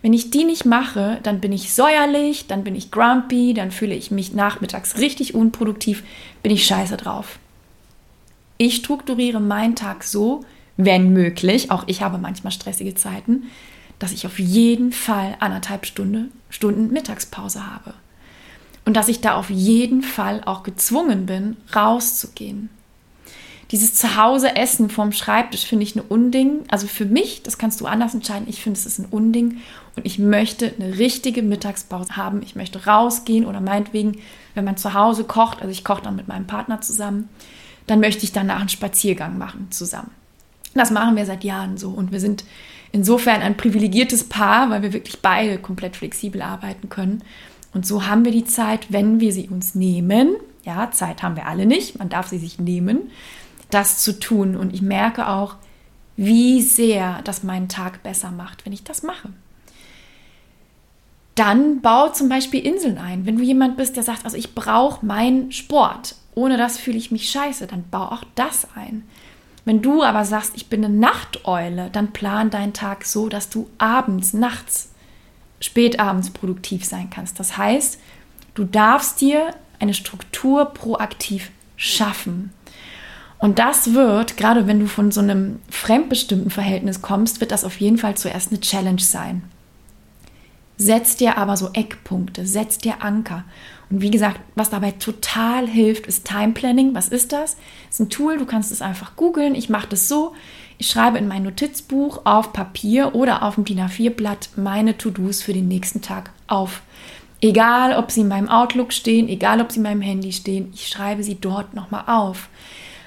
Wenn 0.03 0.13
ich 0.13 0.31
die 0.31 0.45
nicht 0.45 0.65
mache, 0.65 1.19
dann 1.23 1.41
bin 1.41 1.53
ich 1.53 1.75
säuerlich, 1.75 2.47
dann 2.47 2.65
bin 2.65 2.75
ich 2.75 2.91
grumpy, 2.91 3.55
dann 3.55 3.71
fühle 3.71 3.95
ich 3.95 4.11
mich 4.11 4.33
nachmittags 4.33 4.99
richtig 4.99 5.35
unproduktiv, 5.35 6.05
bin 6.43 6.53
ich 6.53 6.67
scheiße 6.67 6.97
drauf. 6.97 7.39
Ich 8.59 8.77
strukturiere 8.77 9.41
meinen 9.41 9.75
Tag 9.75 10.05
so, 10.05 10.45
wenn 10.77 11.13
möglich, 11.13 11.71
auch 11.71 11.85
ich 11.87 12.03
habe 12.03 12.19
manchmal 12.19 12.53
stressige 12.53 12.95
Zeiten, 12.95 13.45
dass 13.99 14.13
ich 14.13 14.27
auf 14.27 14.39
jeden 14.39 14.93
Fall 14.93 15.37
anderthalb 15.41 15.87
Stunde, 15.87 16.27
Stunden 16.51 16.93
Mittagspause 16.93 17.67
habe. 17.67 17.95
Und 18.85 18.95
dass 18.95 19.09
ich 19.09 19.21
da 19.21 19.35
auf 19.35 19.51
jeden 19.51 20.03
Fall 20.03 20.43
auch 20.45 20.63
gezwungen 20.63 21.27
bin, 21.27 21.57
rauszugehen 21.75 22.71
dieses 23.73 23.95
Zuhause-Essen 23.95 24.91
vom 24.91 25.11
Schreibtisch 25.13 25.67
finde 25.67 25.83
ich 25.83 25.97
ein 25.97 26.03
Unding. 26.03 26.61
Also 26.69 26.87
für 26.87 27.05
mich, 27.05 27.43
das 27.43 27.59
kannst 27.59 27.81
du 27.81 27.87
anders 27.87 28.15
entscheiden, 28.15 28.47
ich 28.49 28.63
finde 28.63 28.79
es 28.79 28.87
ist 28.87 29.01
ein 29.01 29.07
Unding 29.07 29.59
und 29.97 30.07
ich 30.07 30.19
möchte 30.19 30.73
eine 30.79 30.99
richtige 30.99 31.43
Mittagspause 31.43 32.17
haben. 32.17 32.43
Ich 32.43 32.55
möchte 32.55 32.87
rausgehen 32.87 33.45
oder 33.45 33.61
meinetwegen, 33.61 34.19
wenn 34.55 34.65
man 34.65 34.77
zu 34.77 34.95
Hause 34.95 35.25
kocht, 35.25 35.61
also 35.61 35.73
ich 35.73 35.85
koche 35.85 36.03
dann 36.03 36.17
mit 36.17 36.29
meinem 36.29 36.47
Partner 36.47 36.81
zusammen, 36.81 37.29
dann 37.89 38.01
möchte 38.01 38.25
ich 38.25 38.33
danach 38.33 38.61
einen 38.61 38.69
Spaziergang 38.69 39.37
machen 39.37 39.69
zusammen. 39.71 40.11
Das 40.75 40.91
machen 40.91 41.17
wir 41.17 41.27
seit 41.27 41.43
Jahren 41.43 41.77
so 41.77 41.91
und 41.91 42.13
wir 42.13 42.21
sind 42.21 42.45
insofern 42.93 43.43
ein 43.43 43.57
privilegiertes 43.57 44.25
Paar, 44.25 44.71
weil 44.71 44.83
wir 44.83 44.93
wirklich 44.93 45.21
beide 45.23 45.59
komplett 45.59 45.97
flexibel 45.97 46.43
arbeiten 46.43 46.89
können. 46.89 47.23
Und 47.75 47.87
so 47.87 48.07
haben 48.07 48.25
wir 48.25 48.33
die 48.33 48.45
Zeit, 48.45 48.87
wenn 48.91 49.21
wir 49.21 49.33
sie 49.33 49.49
uns 49.49 49.75
nehmen, 49.75 50.37
ja, 50.65 50.91
Zeit 50.91 51.23
haben 51.23 51.37
wir 51.37 51.47
alle 51.47 51.67
nicht, 51.67 51.99
man 51.99 52.09
darf 52.09 52.29
sie 52.29 52.39
sich 52.39 52.59
nehmen, 52.59 53.11
das 53.71 54.03
zu 54.03 54.19
tun. 54.19 54.57
Und 54.57 54.75
ich 54.75 54.83
merke 54.83 55.29
auch, 55.29 55.57
wie 56.17 56.63
sehr 56.63 57.21
das 57.25 57.43
meinen 57.43 57.69
Tag 57.69 58.03
besser 58.03 58.31
macht, 58.31 58.65
wenn 58.65 58.73
ich 58.73 58.85
das 58.85 59.03
mache. 59.03 59.31
Dann 61.35 61.83
bau 61.83 62.09
zum 62.09 62.31
Beispiel 62.31 62.65
Inseln 62.65 62.97
ein. 62.97 63.27
Wenn 63.27 63.37
du 63.37 63.43
jemand 63.43 63.77
bist, 63.77 63.97
der 63.97 64.03
sagt, 64.03 64.25
also 64.25 64.37
ich 64.37 64.55
brauche 64.55 65.05
meinen 65.05 65.53
Sport, 65.53 66.15
ohne 66.35 66.57
das 66.57 66.79
fühle 66.79 66.97
ich 66.97 67.11
mich 67.11 67.31
scheiße, 67.31 67.67
dann 67.67 67.85
bau 67.91 68.07
auch 68.07 68.25
das 68.35 68.69
ein. 68.75 69.05
Wenn 69.67 69.83
du 69.83 70.03
aber 70.03 70.25
sagst, 70.25 70.53
ich 70.55 70.69
bin 70.69 70.85
eine 70.85 70.95
Nachteule, 70.95 71.91
dann 71.93 72.13
plan 72.13 72.51
deinen 72.51 72.73
Tag 72.73 73.05
so, 73.05 73.29
dass 73.29 73.51
du 73.51 73.69
abends, 73.79 74.33
nachts, 74.33 74.93
spätabends 75.61 76.31
produktiv 76.31 76.85
sein 76.85 77.11
kannst. 77.11 77.39
Das 77.41 77.59
heißt, 77.59 78.01
du 78.55 78.65
darfst 78.65 79.21
dir 79.21 79.51
eine 79.79 79.93
Struktur 79.93 80.67
proaktiv 80.67 81.51
schaffen. 81.77 82.53
Und 83.39 83.59
das 83.59 83.93
wird, 83.93 84.37
gerade 84.37 84.67
wenn 84.67 84.81
du 84.81 84.87
von 84.87 85.11
so 85.11 85.21
einem 85.21 85.61
fremdbestimmten 85.69 86.51
Verhältnis 86.51 87.03
kommst, 87.03 87.41
wird 87.41 87.53
das 87.53 87.65
auf 87.65 87.79
jeden 87.81 87.99
Fall 87.99 88.17
zuerst 88.17 88.51
eine 88.51 88.61
Challenge 88.61 89.01
sein. 89.01 89.43
Setz 90.79 91.17
dir 91.17 91.39
aber 91.39 91.57
so 91.57 91.71
Eckpunkte, 91.73 92.47
setz 92.47 92.79
dir 92.79 93.03
Anker. 93.03 93.45
Und 93.89 94.03
wie 94.03 94.11
gesagt, 94.11 94.41
was 94.55 94.71
dabei 94.71 94.91
total 94.91 95.67
hilft, 95.67 96.07
ist 96.07 96.27
Time 96.27 96.53
Planning. 96.53 96.95
Was 96.95 97.09
ist 97.09 97.33
das? 97.33 97.57
Ist 97.89 98.01
ein 98.01 98.11
Tool, 98.11 98.37
du 98.37 98.45
kannst 98.45 98.73
es 98.73 98.83
einfach 98.83 99.17
googeln. 99.17 99.55
Ich 99.55 99.69
mache 99.69 99.89
das 99.89 100.09
so. 100.09 100.35
Ich 100.79 100.89
schreibe 100.89 101.19
in 101.19 101.29
mein 101.29 101.45
Notizbuch 101.45 102.23
auf 102.25 102.53
Papier 102.53 103.15
oder 103.15 103.43
auf 103.43 103.55
dem 103.55 103.65
DIN 103.65 103.81
A4-Blatt 103.81 104.51
meine 104.57 104.99
To-Dos 104.99 105.43
für 105.43 105.55
den 105.55 105.69
nächsten 105.69 106.03
Tag 106.03 106.31
auf. 106.47 106.83
Egal, 107.41 107.97
ob 107.97 108.11
sie 108.11 108.23
in 108.23 108.29
meinem 108.29 108.49
Outlook 108.49 108.93
stehen, 108.93 109.29
egal, 109.29 109.61
ob 109.61 109.71
sie 109.71 109.79
in 109.79 109.85
meinem 109.85 110.01
Handy 110.01 110.33
stehen, 110.33 110.71
ich 110.75 110.89
schreibe 110.89 111.23
sie 111.23 111.37
dort 111.41 111.75
nochmal 111.75 112.05
auf. 112.07 112.49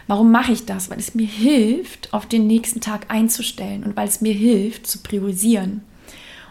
Warum 0.10 0.32
mache 0.32 0.54
ich 0.54 0.66
das? 0.66 0.90
Weil 0.90 0.98
es 0.98 1.14
mir 1.14 1.28
hilft, 1.28 2.16
auf 2.16 2.26
den 2.26 2.48
nächsten 2.48 2.82
Tag 2.82 3.06
einzustellen 3.10 3.84
und 3.84 3.96
weil 3.96 4.08
es 4.08 4.22
mir 4.22 4.34
hilft, 4.34 4.88
zu 4.88 5.04
priorisieren. 5.04 5.84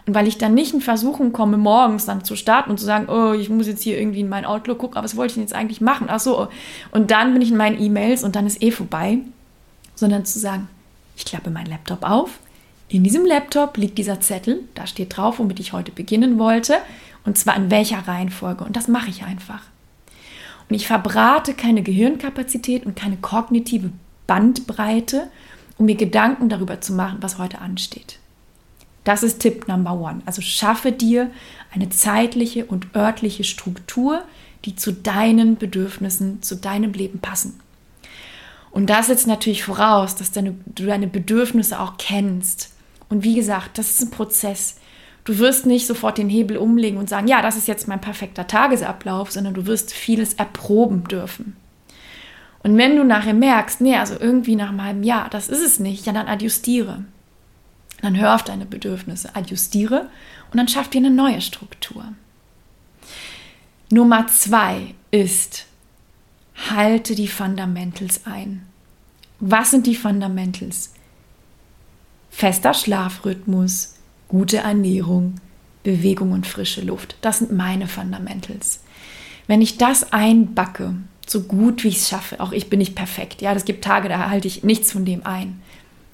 Und 0.06 0.14
weil 0.14 0.28
ich 0.28 0.38
dann 0.38 0.54
nicht 0.54 0.74
in 0.74 0.80
Versuchung 0.80 1.32
komme, 1.32 1.56
morgens 1.56 2.06
dann 2.06 2.22
zu 2.22 2.36
starten 2.36 2.70
und 2.70 2.78
zu 2.78 2.86
sagen, 2.86 3.08
oh, 3.08 3.32
ich 3.32 3.50
muss 3.50 3.66
jetzt 3.66 3.82
hier 3.82 3.98
irgendwie 3.98 4.20
in 4.20 4.28
mein 4.28 4.44
Outlook 4.44 4.78
gucken, 4.78 4.96
aber 4.96 5.04
was 5.04 5.16
wollte 5.16 5.32
ich 5.32 5.34
denn 5.34 5.42
jetzt 5.42 5.56
eigentlich 5.56 5.80
machen? 5.80 6.06
Ach 6.08 6.20
so, 6.20 6.46
und 6.92 7.10
dann 7.10 7.32
bin 7.32 7.42
ich 7.42 7.50
in 7.50 7.56
meinen 7.56 7.82
E-Mails 7.82 8.22
und 8.22 8.36
dann 8.36 8.46
ist 8.46 8.62
eh 8.62 8.70
vorbei. 8.70 9.18
Sondern 9.96 10.24
zu 10.24 10.38
sagen, 10.38 10.68
ich 11.16 11.24
klappe 11.24 11.50
meinen 11.50 11.66
Laptop 11.66 12.08
auf. 12.08 12.38
In 12.88 13.02
diesem 13.02 13.26
Laptop 13.26 13.76
liegt 13.76 13.98
dieser 13.98 14.20
Zettel, 14.20 14.60
da 14.76 14.86
steht 14.86 15.16
drauf, 15.16 15.40
womit 15.40 15.58
ich 15.58 15.72
heute 15.72 15.90
beginnen 15.90 16.38
wollte. 16.38 16.76
Und 17.24 17.36
zwar 17.36 17.56
in 17.56 17.72
welcher 17.72 18.06
Reihenfolge. 18.06 18.62
Und 18.62 18.76
das 18.76 18.86
mache 18.86 19.10
ich 19.10 19.24
einfach. 19.24 19.62
Und 20.68 20.76
ich 20.76 20.86
verbrate 20.86 21.54
keine 21.54 21.82
Gehirnkapazität 21.82 22.84
und 22.84 22.96
keine 22.96 23.16
kognitive 23.16 23.90
Bandbreite, 24.26 25.30
um 25.78 25.86
mir 25.86 25.96
Gedanken 25.96 26.48
darüber 26.48 26.80
zu 26.80 26.92
machen, 26.92 27.18
was 27.20 27.38
heute 27.38 27.60
ansteht. 27.60 28.18
Das 29.04 29.22
ist 29.22 29.40
Tipp 29.40 29.68
Number 29.68 29.94
One. 29.94 30.20
Also 30.26 30.42
schaffe 30.42 30.92
dir 30.92 31.30
eine 31.72 31.88
zeitliche 31.88 32.66
und 32.66 32.94
örtliche 32.94 33.44
Struktur, 33.44 34.22
die 34.64 34.76
zu 34.76 34.92
deinen 34.92 35.56
Bedürfnissen, 35.56 36.42
zu 36.42 36.56
deinem 36.56 36.92
Leben 36.92 37.20
passen. 37.20 37.60
Und 38.70 38.90
das 38.90 39.06
setzt 39.06 39.26
natürlich 39.26 39.64
voraus, 39.64 40.14
dass 40.14 40.30
deine, 40.30 40.54
du 40.66 40.84
deine 40.84 41.06
Bedürfnisse 41.06 41.80
auch 41.80 41.94
kennst. 41.96 42.74
Und 43.08 43.24
wie 43.24 43.34
gesagt, 43.34 43.78
das 43.78 43.90
ist 43.90 44.02
ein 44.02 44.10
Prozess. 44.10 44.76
Du 45.28 45.38
wirst 45.38 45.66
nicht 45.66 45.86
sofort 45.86 46.16
den 46.16 46.30
Hebel 46.30 46.56
umlegen 46.56 46.96
und 46.96 47.10
sagen, 47.10 47.28
ja, 47.28 47.42
das 47.42 47.58
ist 47.58 47.68
jetzt 47.68 47.86
mein 47.86 48.00
perfekter 48.00 48.46
Tagesablauf, 48.46 49.30
sondern 49.30 49.52
du 49.52 49.66
wirst 49.66 49.92
vieles 49.92 50.32
erproben 50.32 51.04
dürfen. 51.04 51.54
Und 52.62 52.78
wenn 52.78 52.96
du 52.96 53.04
nachher 53.04 53.34
merkst, 53.34 53.82
nee, 53.82 53.94
also 53.94 54.18
irgendwie 54.18 54.56
nach 54.56 54.70
einem 54.70 54.82
halben 54.82 55.02
Jahr, 55.02 55.28
das 55.28 55.50
ist 55.50 55.60
es 55.60 55.80
nicht, 55.80 56.06
ja, 56.06 56.14
dann 56.14 56.28
adjustiere. 56.28 57.04
Dann 58.00 58.16
hör 58.16 58.36
auf 58.36 58.42
deine 58.42 58.64
Bedürfnisse, 58.64 59.36
adjustiere 59.36 60.08
und 60.50 60.56
dann 60.56 60.66
schaff 60.66 60.88
dir 60.88 60.96
eine 60.96 61.10
neue 61.10 61.42
Struktur. 61.42 62.04
Nummer 63.90 64.28
zwei 64.28 64.94
ist, 65.10 65.66
halte 66.70 67.14
die 67.14 67.28
Fundamentals 67.28 68.24
ein. 68.24 68.66
Was 69.40 69.72
sind 69.72 69.86
die 69.86 69.94
Fundamentals? 69.94 70.94
Fester 72.30 72.72
Schlafrhythmus, 72.72 73.97
gute 74.28 74.58
Ernährung, 74.58 75.36
Bewegung 75.82 76.32
und 76.32 76.46
frische 76.46 76.82
Luft. 76.82 77.16
Das 77.22 77.38
sind 77.38 77.52
meine 77.52 77.88
Fundamentals. 77.88 78.80
Wenn 79.46 79.62
ich 79.62 79.78
das 79.78 80.12
einbacke, 80.12 80.94
so 81.26 81.42
gut 81.42 81.82
wie 81.82 81.88
ich 81.88 81.96
es 81.96 82.08
schaffe, 82.08 82.40
auch 82.40 82.52
ich 82.52 82.68
bin 82.70 82.78
nicht 82.78 82.94
perfekt, 82.94 83.42
ja, 83.42 83.52
es 83.52 83.64
gibt 83.64 83.84
Tage, 83.84 84.08
da 84.08 84.30
halte 84.30 84.48
ich 84.48 84.64
nichts 84.64 84.92
von 84.92 85.04
dem 85.04 85.24
ein. 85.24 85.60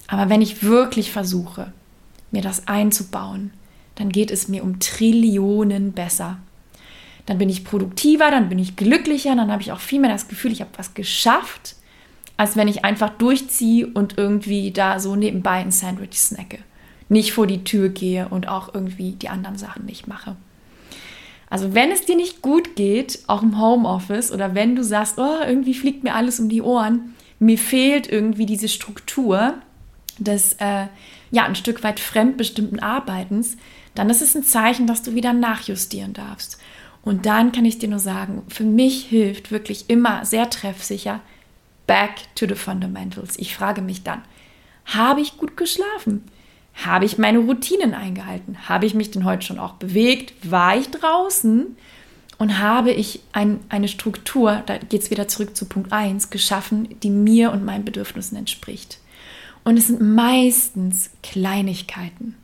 Aber 0.06 0.28
wenn 0.28 0.42
ich 0.42 0.62
wirklich 0.62 1.10
versuche, 1.10 1.72
mir 2.30 2.42
das 2.42 2.68
einzubauen, 2.68 3.52
dann 3.94 4.10
geht 4.10 4.30
es 4.30 4.48
mir 4.48 4.62
um 4.62 4.80
Trillionen 4.80 5.92
besser. 5.92 6.38
Dann 7.26 7.38
bin 7.38 7.48
ich 7.48 7.64
produktiver, 7.64 8.30
dann 8.30 8.48
bin 8.48 8.58
ich 8.58 8.76
glücklicher, 8.76 9.34
dann 9.34 9.50
habe 9.50 9.62
ich 9.62 9.72
auch 9.72 9.80
viel 9.80 10.00
mehr 10.00 10.10
das 10.10 10.28
Gefühl, 10.28 10.52
ich 10.52 10.60
habe 10.60 10.72
was 10.76 10.94
geschafft, 10.94 11.76
als 12.36 12.56
wenn 12.56 12.68
ich 12.68 12.84
einfach 12.84 13.10
durchziehe 13.10 13.86
und 13.86 14.18
irgendwie 14.18 14.72
da 14.72 14.98
so 14.98 15.16
nebenbei 15.16 15.58
ein 15.58 15.70
Sandwich 15.70 16.18
snacke. 16.18 16.58
Nicht 17.08 17.32
vor 17.32 17.46
die 17.46 17.64
Tür 17.64 17.88
gehe 17.88 18.28
und 18.28 18.48
auch 18.48 18.74
irgendwie 18.74 19.12
die 19.12 19.28
anderen 19.28 19.58
Sachen 19.58 19.84
nicht 19.84 20.06
mache. 20.06 20.36
Also 21.50 21.74
wenn 21.74 21.90
es 21.90 22.04
dir 22.04 22.16
nicht 22.16 22.42
gut 22.42 22.74
geht, 22.74 23.20
auch 23.26 23.42
im 23.42 23.60
Homeoffice 23.60 24.32
oder 24.32 24.54
wenn 24.54 24.74
du 24.74 24.82
sagst, 24.82 25.18
oh, 25.18 25.38
irgendwie 25.46 25.74
fliegt 25.74 26.02
mir 26.02 26.14
alles 26.14 26.40
um 26.40 26.48
die 26.48 26.62
Ohren, 26.62 27.14
mir 27.38 27.58
fehlt 27.58 28.10
irgendwie 28.10 28.46
diese 28.46 28.68
Struktur, 28.68 29.54
des 30.18 30.54
äh, 30.54 30.86
ja 31.30 31.44
ein 31.44 31.56
Stück 31.56 31.82
weit 31.82 32.00
fremdbestimmten 32.00 32.80
Arbeitens, 32.80 33.56
dann 33.94 34.10
ist 34.10 34.22
es 34.22 34.34
ein 34.34 34.44
Zeichen, 34.44 34.86
dass 34.86 35.02
du 35.02 35.14
wieder 35.14 35.32
nachjustieren 35.32 36.12
darfst. 36.12 36.58
Und 37.02 37.26
dann 37.26 37.52
kann 37.52 37.64
ich 37.64 37.78
dir 37.78 37.88
nur 37.88 37.98
sagen, 37.98 38.42
für 38.48 38.64
mich 38.64 39.04
hilft 39.04 39.50
wirklich 39.50 39.90
immer 39.90 40.24
sehr 40.24 40.48
treffsicher 40.48 41.20
Back 41.86 42.12
to 42.34 42.46
the 42.48 42.54
Fundamentals. 42.54 43.38
Ich 43.38 43.54
frage 43.54 43.82
mich 43.82 44.02
dann, 44.02 44.22
habe 44.86 45.20
ich 45.20 45.36
gut 45.36 45.56
geschlafen? 45.56 46.24
Habe 46.74 47.04
ich 47.04 47.18
meine 47.18 47.38
Routinen 47.38 47.94
eingehalten? 47.94 48.68
Habe 48.68 48.86
ich 48.86 48.94
mich 48.94 49.10
denn 49.10 49.24
heute 49.24 49.46
schon 49.46 49.58
auch 49.58 49.74
bewegt? 49.74 50.34
War 50.48 50.76
ich 50.76 50.90
draußen? 50.90 51.76
Und 52.36 52.58
habe 52.58 52.90
ich 52.90 53.20
ein, 53.32 53.60
eine 53.68 53.86
Struktur, 53.86 54.62
da 54.66 54.78
geht 54.78 55.02
es 55.02 55.10
wieder 55.10 55.28
zurück 55.28 55.56
zu 55.56 55.66
Punkt 55.66 55.92
1, 55.92 56.30
geschaffen, 56.30 57.00
die 57.02 57.10
mir 57.10 57.52
und 57.52 57.64
meinen 57.64 57.84
Bedürfnissen 57.84 58.36
entspricht? 58.36 58.98
Und 59.62 59.78
es 59.78 59.86
sind 59.86 60.00
meistens 60.00 61.10
Kleinigkeiten. 61.22 62.34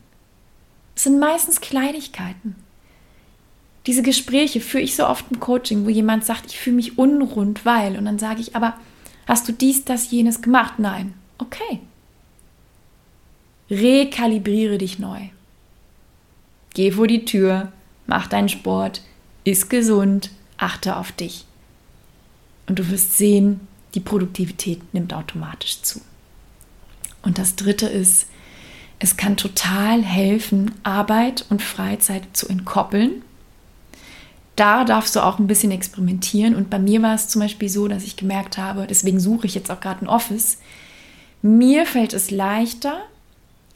Es 0.95 1.03
sind 1.03 1.19
meistens 1.19 1.59
Kleinigkeiten. 1.59 2.55
Diese 3.85 4.01
Gespräche 4.01 4.61
führe 4.61 4.83
ich 4.83 4.95
so 4.95 5.07
oft 5.07 5.25
im 5.31 5.39
Coaching, 5.39 5.85
wo 5.85 5.89
jemand 5.89 6.25
sagt, 6.25 6.51
ich 6.51 6.59
fühle 6.59 6.77
mich 6.77 6.97
unrund, 6.97 7.65
weil. 7.65 7.97
Und 7.97 8.05
dann 8.05 8.19
sage 8.19 8.39
ich, 8.39 8.55
aber 8.55 8.75
hast 9.27 9.47
du 9.47 9.51
dies, 9.51 9.85
das, 9.85 10.09
jenes 10.11 10.41
gemacht? 10.41 10.75
Nein. 10.77 11.15
Okay. 11.37 11.79
Rekalibriere 13.71 14.77
dich 14.77 14.99
neu. 14.99 15.29
Geh 16.73 16.91
vor 16.91 17.07
die 17.07 17.23
Tür, 17.23 17.71
mach 18.05 18.27
deinen 18.27 18.49
Sport, 18.49 19.01
iss 19.45 19.69
gesund, 19.69 20.29
achte 20.57 20.97
auf 20.97 21.13
dich. 21.13 21.45
Und 22.67 22.79
du 22.79 22.89
wirst 22.89 23.17
sehen, 23.17 23.61
die 23.95 24.01
Produktivität 24.01 24.93
nimmt 24.93 25.13
automatisch 25.13 25.81
zu. 25.81 26.01
Und 27.21 27.37
das 27.37 27.55
Dritte 27.55 27.87
ist, 27.87 28.27
es 28.99 29.17
kann 29.17 29.37
total 29.37 30.03
helfen, 30.03 30.71
Arbeit 30.83 31.45
und 31.49 31.61
Freizeit 31.61 32.23
zu 32.33 32.47
entkoppeln. 32.49 33.23
Da 34.55 34.83
darfst 34.83 35.15
du 35.15 35.21
auch 35.21 35.39
ein 35.39 35.47
bisschen 35.47 35.71
experimentieren. 35.71 36.55
Und 36.55 36.69
bei 36.69 36.77
mir 36.77 37.01
war 37.01 37.15
es 37.15 37.29
zum 37.29 37.41
Beispiel 37.41 37.69
so, 37.69 37.87
dass 37.87 38.03
ich 38.03 38.17
gemerkt 38.17 38.57
habe, 38.57 38.85
deswegen 38.85 39.19
suche 39.19 39.47
ich 39.47 39.55
jetzt 39.55 39.71
auch 39.71 39.79
gerade 39.79 40.05
ein 40.05 40.09
Office. 40.09 40.59
Mir 41.41 41.85
fällt 41.85 42.13
es 42.13 42.31
leichter, 42.31 43.01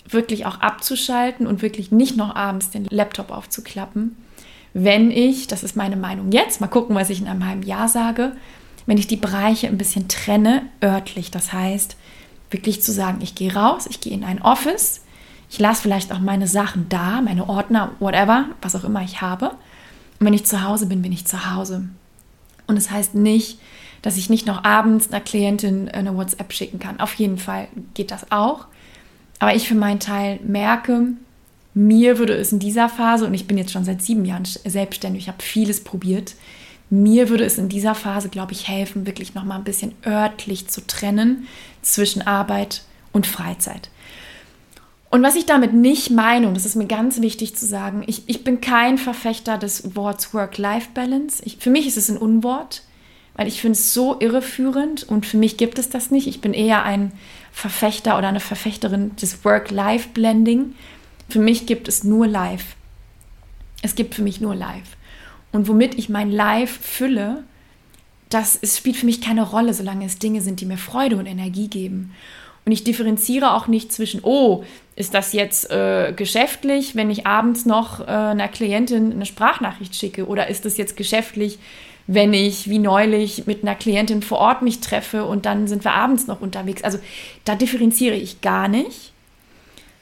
wirklich 0.07 0.45
auch 0.45 0.59
abzuschalten 0.61 1.47
und 1.47 1.61
wirklich 1.61 1.91
nicht 1.91 2.15
noch 2.15 2.35
abends 2.35 2.69
den 2.69 2.85
Laptop 2.85 3.31
aufzuklappen, 3.31 4.15
wenn 4.73 5.09
ich, 5.09 5.47
das 5.47 5.63
ist 5.63 5.75
meine 5.75 5.95
Meinung 5.95 6.31
jetzt, 6.31 6.61
mal 6.61 6.67
gucken, 6.67 6.95
was 6.95 7.09
ich 7.09 7.21
in 7.21 7.27
einem 7.27 7.47
halben 7.47 7.63
Jahr 7.63 7.87
sage, 7.87 8.33
wenn 8.85 8.97
ich 8.97 9.07
die 9.07 9.15
Bereiche 9.15 9.67
ein 9.67 9.77
bisschen 9.77 10.07
trenne, 10.07 10.63
örtlich. 10.83 11.31
Das 11.31 11.53
heißt, 11.53 11.95
wirklich 12.51 12.81
zu 12.81 12.91
sagen, 12.91 13.19
ich 13.21 13.35
gehe 13.35 13.53
raus, 13.53 13.87
ich 13.89 14.01
gehe 14.01 14.13
in 14.13 14.23
ein 14.23 14.41
Office, 14.41 15.01
ich 15.49 15.59
lasse 15.59 15.81
vielleicht 15.81 16.11
auch 16.11 16.19
meine 16.19 16.47
Sachen 16.47 16.89
da, 16.89 17.21
meine 17.21 17.47
Ordner, 17.47 17.91
whatever, 17.99 18.45
was 18.61 18.75
auch 18.75 18.83
immer 18.83 19.01
ich 19.01 19.21
habe. 19.21 19.51
Und 20.19 20.27
wenn 20.27 20.33
ich 20.33 20.45
zu 20.45 20.63
Hause 20.63 20.87
bin, 20.87 21.01
bin 21.01 21.11
ich 21.11 21.25
zu 21.25 21.53
Hause. 21.53 21.87
Und 22.67 22.77
es 22.77 22.85
das 22.85 22.93
heißt 22.93 23.15
nicht, 23.15 23.59
dass 24.01 24.17
ich 24.17 24.29
nicht 24.29 24.45
noch 24.45 24.63
abends 24.63 25.11
einer 25.11 25.21
Klientin 25.21 25.89
eine 25.89 26.15
WhatsApp 26.15 26.53
schicken 26.53 26.79
kann. 26.79 26.99
Auf 26.99 27.13
jeden 27.15 27.37
Fall 27.37 27.67
geht 27.93 28.11
das 28.11 28.31
auch. 28.31 28.67
Aber 29.39 29.55
ich 29.55 29.67
für 29.67 29.75
meinen 29.75 29.99
Teil 29.99 30.39
merke, 30.43 31.07
mir 31.73 32.17
würde 32.17 32.33
es 32.33 32.51
in 32.51 32.59
dieser 32.59 32.87
Phase, 32.87 33.25
und 33.25 33.33
ich 33.33 33.47
bin 33.47 33.57
jetzt 33.57 33.71
schon 33.71 33.83
seit 33.83 34.01
sieben 34.01 34.25
Jahren 34.25 34.45
selbstständig, 34.45 35.23
ich 35.23 35.27
habe 35.27 35.43
vieles 35.43 35.83
probiert, 35.83 36.35
mir 36.89 37.29
würde 37.29 37.43
es 37.43 37.57
in 37.57 37.67
dieser 37.67 37.95
Phase, 37.95 38.29
glaube 38.29 38.53
ich, 38.53 38.67
helfen, 38.67 39.05
wirklich 39.05 39.33
nochmal 39.33 39.57
ein 39.57 39.63
bisschen 39.63 39.93
örtlich 40.05 40.67
zu 40.67 40.85
trennen 40.85 41.47
zwischen 41.81 42.21
Arbeit 42.21 42.83
und 43.11 43.27
Freizeit. 43.27 43.89
Und 45.09 45.23
was 45.23 45.35
ich 45.35 45.45
damit 45.45 45.73
nicht 45.73 46.11
meine, 46.11 46.47
und 46.47 46.55
das 46.55 46.65
ist 46.65 46.75
mir 46.75 46.87
ganz 46.87 47.21
wichtig 47.21 47.55
zu 47.55 47.65
sagen, 47.65 48.03
ich, 48.05 48.23
ich 48.27 48.43
bin 48.43 48.61
kein 48.61 48.97
Verfechter 48.97 49.57
des 49.57 49.95
Worts 49.95 50.33
Work-Life-Balance. 50.33 51.43
Für 51.59 51.69
mich 51.69 51.87
ist 51.87 51.97
es 51.97 52.09
ein 52.09 52.17
Unwort, 52.17 52.83
weil 53.35 53.47
ich 53.47 53.61
finde 53.61 53.77
es 53.77 53.93
so 53.93 54.19
irreführend 54.19 55.03
und 55.03 55.25
für 55.25 55.37
mich 55.37 55.57
gibt 55.57 55.79
es 55.79 55.89
das 55.89 56.11
nicht. 56.11 56.27
Ich 56.27 56.41
bin 56.41 56.53
eher 56.53 56.83
ein 56.83 57.11
Verfechter 57.55 58.17
oder 58.17 58.27
eine 58.27 58.41
Verfechterin 58.41 59.15
des 59.15 59.45
Work-Life-Blending. 59.45 60.75
Für 61.29 61.39
mich 61.39 61.65
gibt 61.65 61.87
es 61.87 62.03
nur 62.03 62.27
Life. 62.27 62.75
Es 63.81 63.95
gibt 63.95 64.13
für 64.13 64.23
mich 64.23 64.41
nur 64.41 64.55
Life. 64.55 64.97
Und 65.53 65.69
womit 65.69 65.97
ich 65.97 66.09
mein 66.09 66.31
Life 66.31 66.77
fülle, 66.83 67.45
das 68.27 68.59
es 68.61 68.77
spielt 68.77 68.97
für 68.97 69.05
mich 69.05 69.21
keine 69.21 69.41
Rolle, 69.41 69.73
solange 69.73 70.05
es 70.05 70.19
Dinge 70.19 70.41
sind, 70.41 70.59
die 70.59 70.65
mir 70.65 70.77
Freude 70.77 71.15
und 71.15 71.27
Energie 71.27 71.69
geben. 71.69 72.13
Und 72.65 72.73
ich 72.73 72.83
differenziere 72.83 73.53
auch 73.53 73.67
nicht 73.67 73.93
zwischen, 73.93 74.19
oh, 74.21 74.65
ist 74.97 75.13
das 75.13 75.31
jetzt 75.31 75.71
äh, 75.71 76.11
geschäftlich, 76.13 76.95
wenn 76.95 77.09
ich 77.09 77.25
abends 77.25 77.65
noch 77.65 78.01
äh, 78.01 78.11
einer 78.11 78.49
Klientin 78.49 79.13
eine 79.13 79.25
Sprachnachricht 79.25 79.95
schicke? 79.95 80.27
Oder 80.27 80.49
ist 80.49 80.65
das 80.65 80.75
jetzt 80.75 80.97
geschäftlich, 80.97 81.57
wenn 82.07 82.33
ich 82.33 82.69
wie 82.69 82.79
neulich 82.79 83.47
mit 83.47 83.63
einer 83.63 83.75
Klientin 83.75 84.21
vor 84.21 84.37
Ort 84.37 84.61
mich 84.61 84.79
treffe 84.79 85.25
und 85.25 85.45
dann 85.45 85.67
sind 85.67 85.83
wir 85.83 85.93
abends 85.93 86.27
noch 86.27 86.41
unterwegs? 86.41 86.83
Also 86.83 86.99
da 87.45 87.55
differenziere 87.55 88.15
ich 88.15 88.41
gar 88.41 88.67
nicht. 88.67 89.11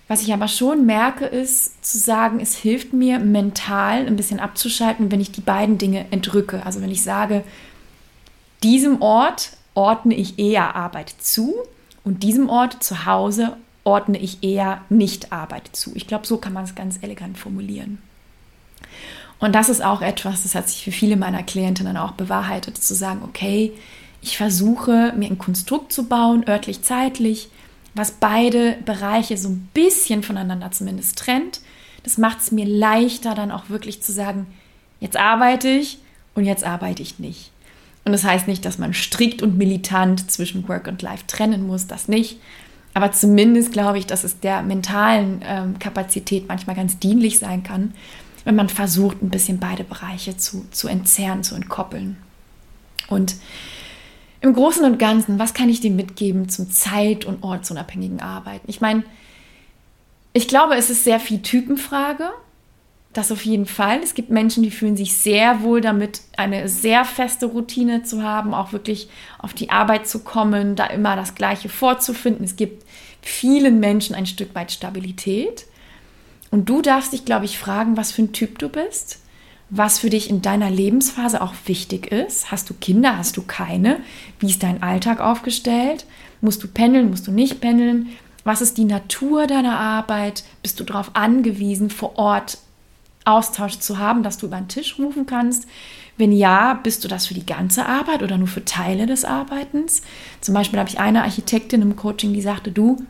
Was 0.10 0.22
ich 0.22 0.34
aber 0.34 0.50
schon 0.50 0.86
merke, 0.86 1.26
ist 1.26 1.86
zu 1.86 1.98
sagen, 1.98 2.39
es 2.42 2.56
hilft 2.56 2.92
mir 2.92 3.20
mental 3.20 4.06
ein 4.06 4.18
bisschen 4.18 4.39
abzuschalten, 4.39 5.12
wenn 5.12 5.22
ich 5.22 5.32
die 5.32 5.42
beiden 5.42 5.78
Dinge 5.78 6.06
entrücke. 6.12 6.66
Also 6.66 6.82
wenn 6.82 6.92
ich 6.92 7.04
sage, 7.04 7.44
diesem 8.63 9.02
Ort 9.02 9.52
ordne 9.74 10.16
ich 10.16 10.38
eher 10.38 10.76
Arbeit 10.76 11.13
zu 11.20 11.56
und 12.04 12.22
diesem 12.24 12.50
Ort 12.50 12.84
zu 12.84 13.06
Hause 13.06 13.56
ordne 13.86 14.18
ich 14.18 14.44
eher 14.44 14.82
nicht 14.89 15.32
Arbeit 15.32 15.70
zu. 15.74 15.92
Ich 15.96 16.08
glaube, 16.08 16.28
so 16.28 16.38
kann 16.38 16.54
man 16.54 16.66
es 16.66 16.76
ganz 16.76 17.00
elegant 17.02 17.38
formulieren. 17.38 18.02
Und 19.43 19.51
das 19.56 19.67
ist 19.67 19.84
auch 19.84 20.01
etwas, 20.01 20.43
das 20.43 20.56
hat 20.56 20.69
sich 20.69 20.86
für 20.86 20.93
viele 20.93 21.17
meiner 21.17 21.43
Klientinnen 21.43 21.97
auch 21.97 22.12
bewahrheitet, 22.12 22.77
zu 22.77 22.95
sagen, 22.95 23.23
okay, 23.25 23.73
ich 24.21 24.38
versuche 24.38 25.12
mir 25.17 25.29
ein 25.29 25.38
Konstrukt 25.38 25.91
zu 25.91 26.08
bauen, 26.08 26.45
örtlich, 26.47 26.82
zeitlich, 26.82 27.49
was 27.93 28.12
beide 28.12 28.77
Bereiche 28.86 29.36
so 29.36 29.49
ein 29.49 29.67
bisschen 29.73 30.23
voneinander 30.23 30.71
zumindest 30.71 31.17
trennt. 31.17 31.60
Das 32.03 32.17
macht 32.17 32.39
es 32.39 32.53
mir 32.53 32.65
leichter, 32.65 33.36
dann 33.36 33.51
auch 33.51 33.67
wirklich 33.69 34.01
zu 34.01 34.13
sagen, 34.13 34.47
jetzt 35.01 35.17
arbeite 35.17 35.67
ich 35.67 35.97
und 36.36 36.45
jetzt 36.45 36.63
arbeite 36.63 37.03
ich 37.03 37.19
nicht. 37.19 37.51
Und 38.06 38.13
das 38.13 38.23
heißt 38.23 38.47
nicht, 38.47 38.63
dass 38.63 38.77
man 38.77 38.93
strikt 38.93 39.41
und 39.41 39.58
militant 39.58 40.32
zwischen 40.32 40.65
Work 40.69 40.88
und 40.88 41.01
Life 41.01 41.25
trennen 41.27 41.67
muss, 41.67 41.86
das 41.86 42.08
nicht. 42.08 42.39
Aber 42.93 43.12
zumindest 43.12 43.73
glaube 43.73 43.97
ich, 43.97 44.06
dass 44.06 44.23
es 44.23 44.39
der 44.39 44.62
mentalen 44.62 45.41
ähm, 45.45 45.79
Kapazität 45.79 46.47
manchmal 46.47 46.77
ganz 46.77 46.97
dienlich 46.99 47.39
sein 47.39 47.63
kann, 47.63 47.93
wenn 48.45 48.56
man 48.56 48.69
versucht, 48.69 49.21
ein 49.21 49.29
bisschen 49.29 49.60
beide 49.60 49.84
Bereiche 49.84 50.38
zu, 50.38 50.65
zu 50.71 50.88
entzerren, 50.88 51.43
zu 51.43 51.56
entkoppeln. 51.56 52.17
Und 53.08 53.36
im 54.41 54.53
Großen 54.53 54.84
und 54.84 54.99
Ganzen, 54.99 55.39
was 55.39 55.53
kann 55.53 55.69
ich 55.69 55.79
dir 55.79 55.91
mitgeben 55.91 56.49
zum 56.49 56.69
zeit- 56.69 57.25
und 57.25 57.43
ortsunabhängigen 57.43 58.19
Arbeiten? 58.19 58.69
Ich 58.69 58.82
meine, 58.82 59.03
ich 60.34 60.47
glaube, 60.47 60.75
es 60.75 60.89
ist 60.89 61.03
sehr 61.03 61.19
viel 61.19 61.41
Typenfrage. 61.41 62.29
Das 63.13 63.32
auf 63.32 63.45
jeden 63.45 63.67
Fall. 63.67 63.99
Es 64.03 64.15
gibt 64.15 64.32
Menschen, 64.32 64.63
die 64.63 64.71
fühlen 64.71 64.97
sich 64.97 65.15
sehr 65.15 65.62
wohl 65.62 65.82
damit, 65.82 66.21
eine 66.36 66.67
sehr 66.67 67.06
feste 67.06 67.45
Routine 67.45 68.01
zu 68.01 68.23
haben, 68.23 68.56
auch 68.56 68.73
wirklich 68.73 69.08
auf 69.38 69.53
die 69.53 69.69
Arbeit 69.69 70.08
zu 70.08 70.23
kommen, 70.23 70.75
da 70.75 70.88
immer 70.88 71.15
das 71.15 71.36
Gleiche 71.36 71.69
vorzufinden. 71.69 72.43
Es 72.43 72.56
gibt 72.56 72.84
vielen 73.21 73.79
Menschen 73.79 74.15
ein 74.15 74.25
Stück 74.25 74.56
weit 74.56 74.71
Stabilität. 74.71 75.67
Und 76.54 76.70
du 76.70 76.84
darfst 76.84 77.13
dich, 77.13 77.26
glaube 77.26 77.46
ich, 77.46 77.58
fragen, 77.58 77.98
was 77.98 78.12
für 78.12 78.22
ein 78.22 78.32
Typ 78.32 78.60
du 78.60 78.70
bist, 78.70 79.18
was 79.72 79.98
für 79.98 80.12
dich 80.12 80.30
in 80.30 80.44
deiner 80.44 80.70
Lebensphase 80.70 81.42
auch 81.42 81.56
wichtig 81.66 82.12
ist. 82.12 82.52
Hast 82.52 82.70
du 82.70 82.76
Kinder, 82.76 83.18
hast 83.18 83.38
du 83.38 83.42
keine? 83.42 84.02
Wie 84.38 84.52
ist 84.52 84.62
dein 84.62 84.84
Alltag 84.84 85.20
aufgestellt? 85.20 86.06
Musst 86.42 86.62
du 86.62 86.68
pendeln, 86.68 87.10
musst 87.10 87.26
du 87.26 87.32
nicht 87.32 87.60
pendeln? 87.60 88.10
Was 88.44 88.62
ist 88.62 88.78
die 88.78 88.86
Natur 88.86 89.48
deiner 89.48 89.80
Arbeit? 89.80 90.44
Bist 90.62 90.80
du 90.80 90.84
darauf 90.84 91.16
angewiesen, 91.16 91.89
vor 91.89 92.20
Ort 92.20 92.60
Austausch 93.26 93.80
zu 93.80 93.98
haben, 93.98 94.22
dass 94.22 94.38
du 94.38 94.46
über 94.46 94.58
den 94.58 94.68
Tisch 94.68 95.00
rufen 95.00 95.26
kannst? 95.26 95.66
Wenn 96.18 96.32
ja, 96.32 96.76
bist 96.76 97.04
du 97.04 97.08
das 97.08 97.26
für 97.26 97.34
die 97.34 97.48
ganze 97.48 97.88
Arbeit 97.88 98.22
oder 98.22 98.38
nur 98.38 98.48
für 98.48 98.63
Teile 98.63 99.08
des 99.08 99.26
Arbeitens? 99.26 100.04
Zum 100.39 100.54
Beispiel 100.54 100.78
habe 100.78 100.89
ich 100.89 101.00
eine 101.00 101.24
Architektin 101.24 101.82
im 101.82 101.96
Coaching, 101.96 102.32
die 102.32 102.44
sagte, 102.44 102.72
du, 102.72 103.04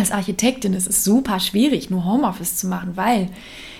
als 0.00 0.10
Architektin 0.10 0.74
ist 0.74 0.88
es 0.88 1.04
super 1.04 1.38
schwierig, 1.40 1.90
nur 1.90 2.04
Homeoffice 2.04 2.56
zu 2.56 2.66
machen, 2.66 2.96
weil, 2.96 3.28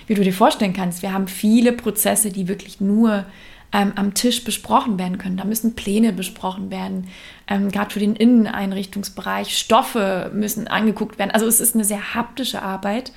wie 0.07 0.13
du 0.13 0.23
dir 0.23 0.33
vorstellen 0.33 0.73
kannst, 0.73 1.01
wir 1.01 1.13
haben 1.13 1.27
viele 1.27 1.73
Prozesse, 1.73 2.31
die 2.31 2.47
wirklich 2.47 2.79
nur 2.79 3.25
ähm, 3.73 3.93
am 3.95 4.13
Tisch 4.13 4.43
besprochen 4.43 4.99
werden 4.99 5.17
können. 5.17 5.37
Da 5.37 5.45
müssen 5.45 5.75
Pläne 5.75 6.13
besprochen 6.13 6.69
werden, 6.71 7.07
ähm, 7.47 7.69
gerade 7.69 7.91
für 7.91 7.99
den 7.99 8.15
Inneneinrichtungsbereich. 8.15 9.57
Stoffe 9.57 10.31
müssen 10.33 10.67
angeguckt 10.67 11.17
werden. 11.17 11.31
Also 11.31 11.45
es 11.47 11.59
ist 11.59 11.75
eine 11.75 11.85
sehr 11.85 12.13
haptische 12.13 12.61
Arbeit 12.61 13.11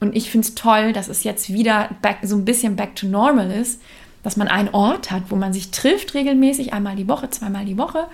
und 0.00 0.16
ich 0.16 0.30
finde 0.30 0.48
es 0.48 0.54
toll, 0.54 0.92
dass 0.92 1.08
es 1.08 1.24
jetzt 1.24 1.52
wieder 1.52 1.90
back, 2.02 2.18
so 2.22 2.36
ein 2.36 2.44
bisschen 2.44 2.76
back 2.76 2.96
to 2.96 3.06
normal 3.06 3.50
ist, 3.50 3.80
dass 4.22 4.36
man 4.36 4.48
einen 4.48 4.70
Ort 4.70 5.10
hat, 5.10 5.24
wo 5.28 5.36
man 5.36 5.52
sich 5.52 5.70
trifft 5.70 6.14
regelmäßig, 6.14 6.72
einmal 6.72 6.96
die 6.96 7.08
Woche, 7.08 7.30
zweimal 7.30 7.64
die 7.64 7.78
Woche, 7.78 8.06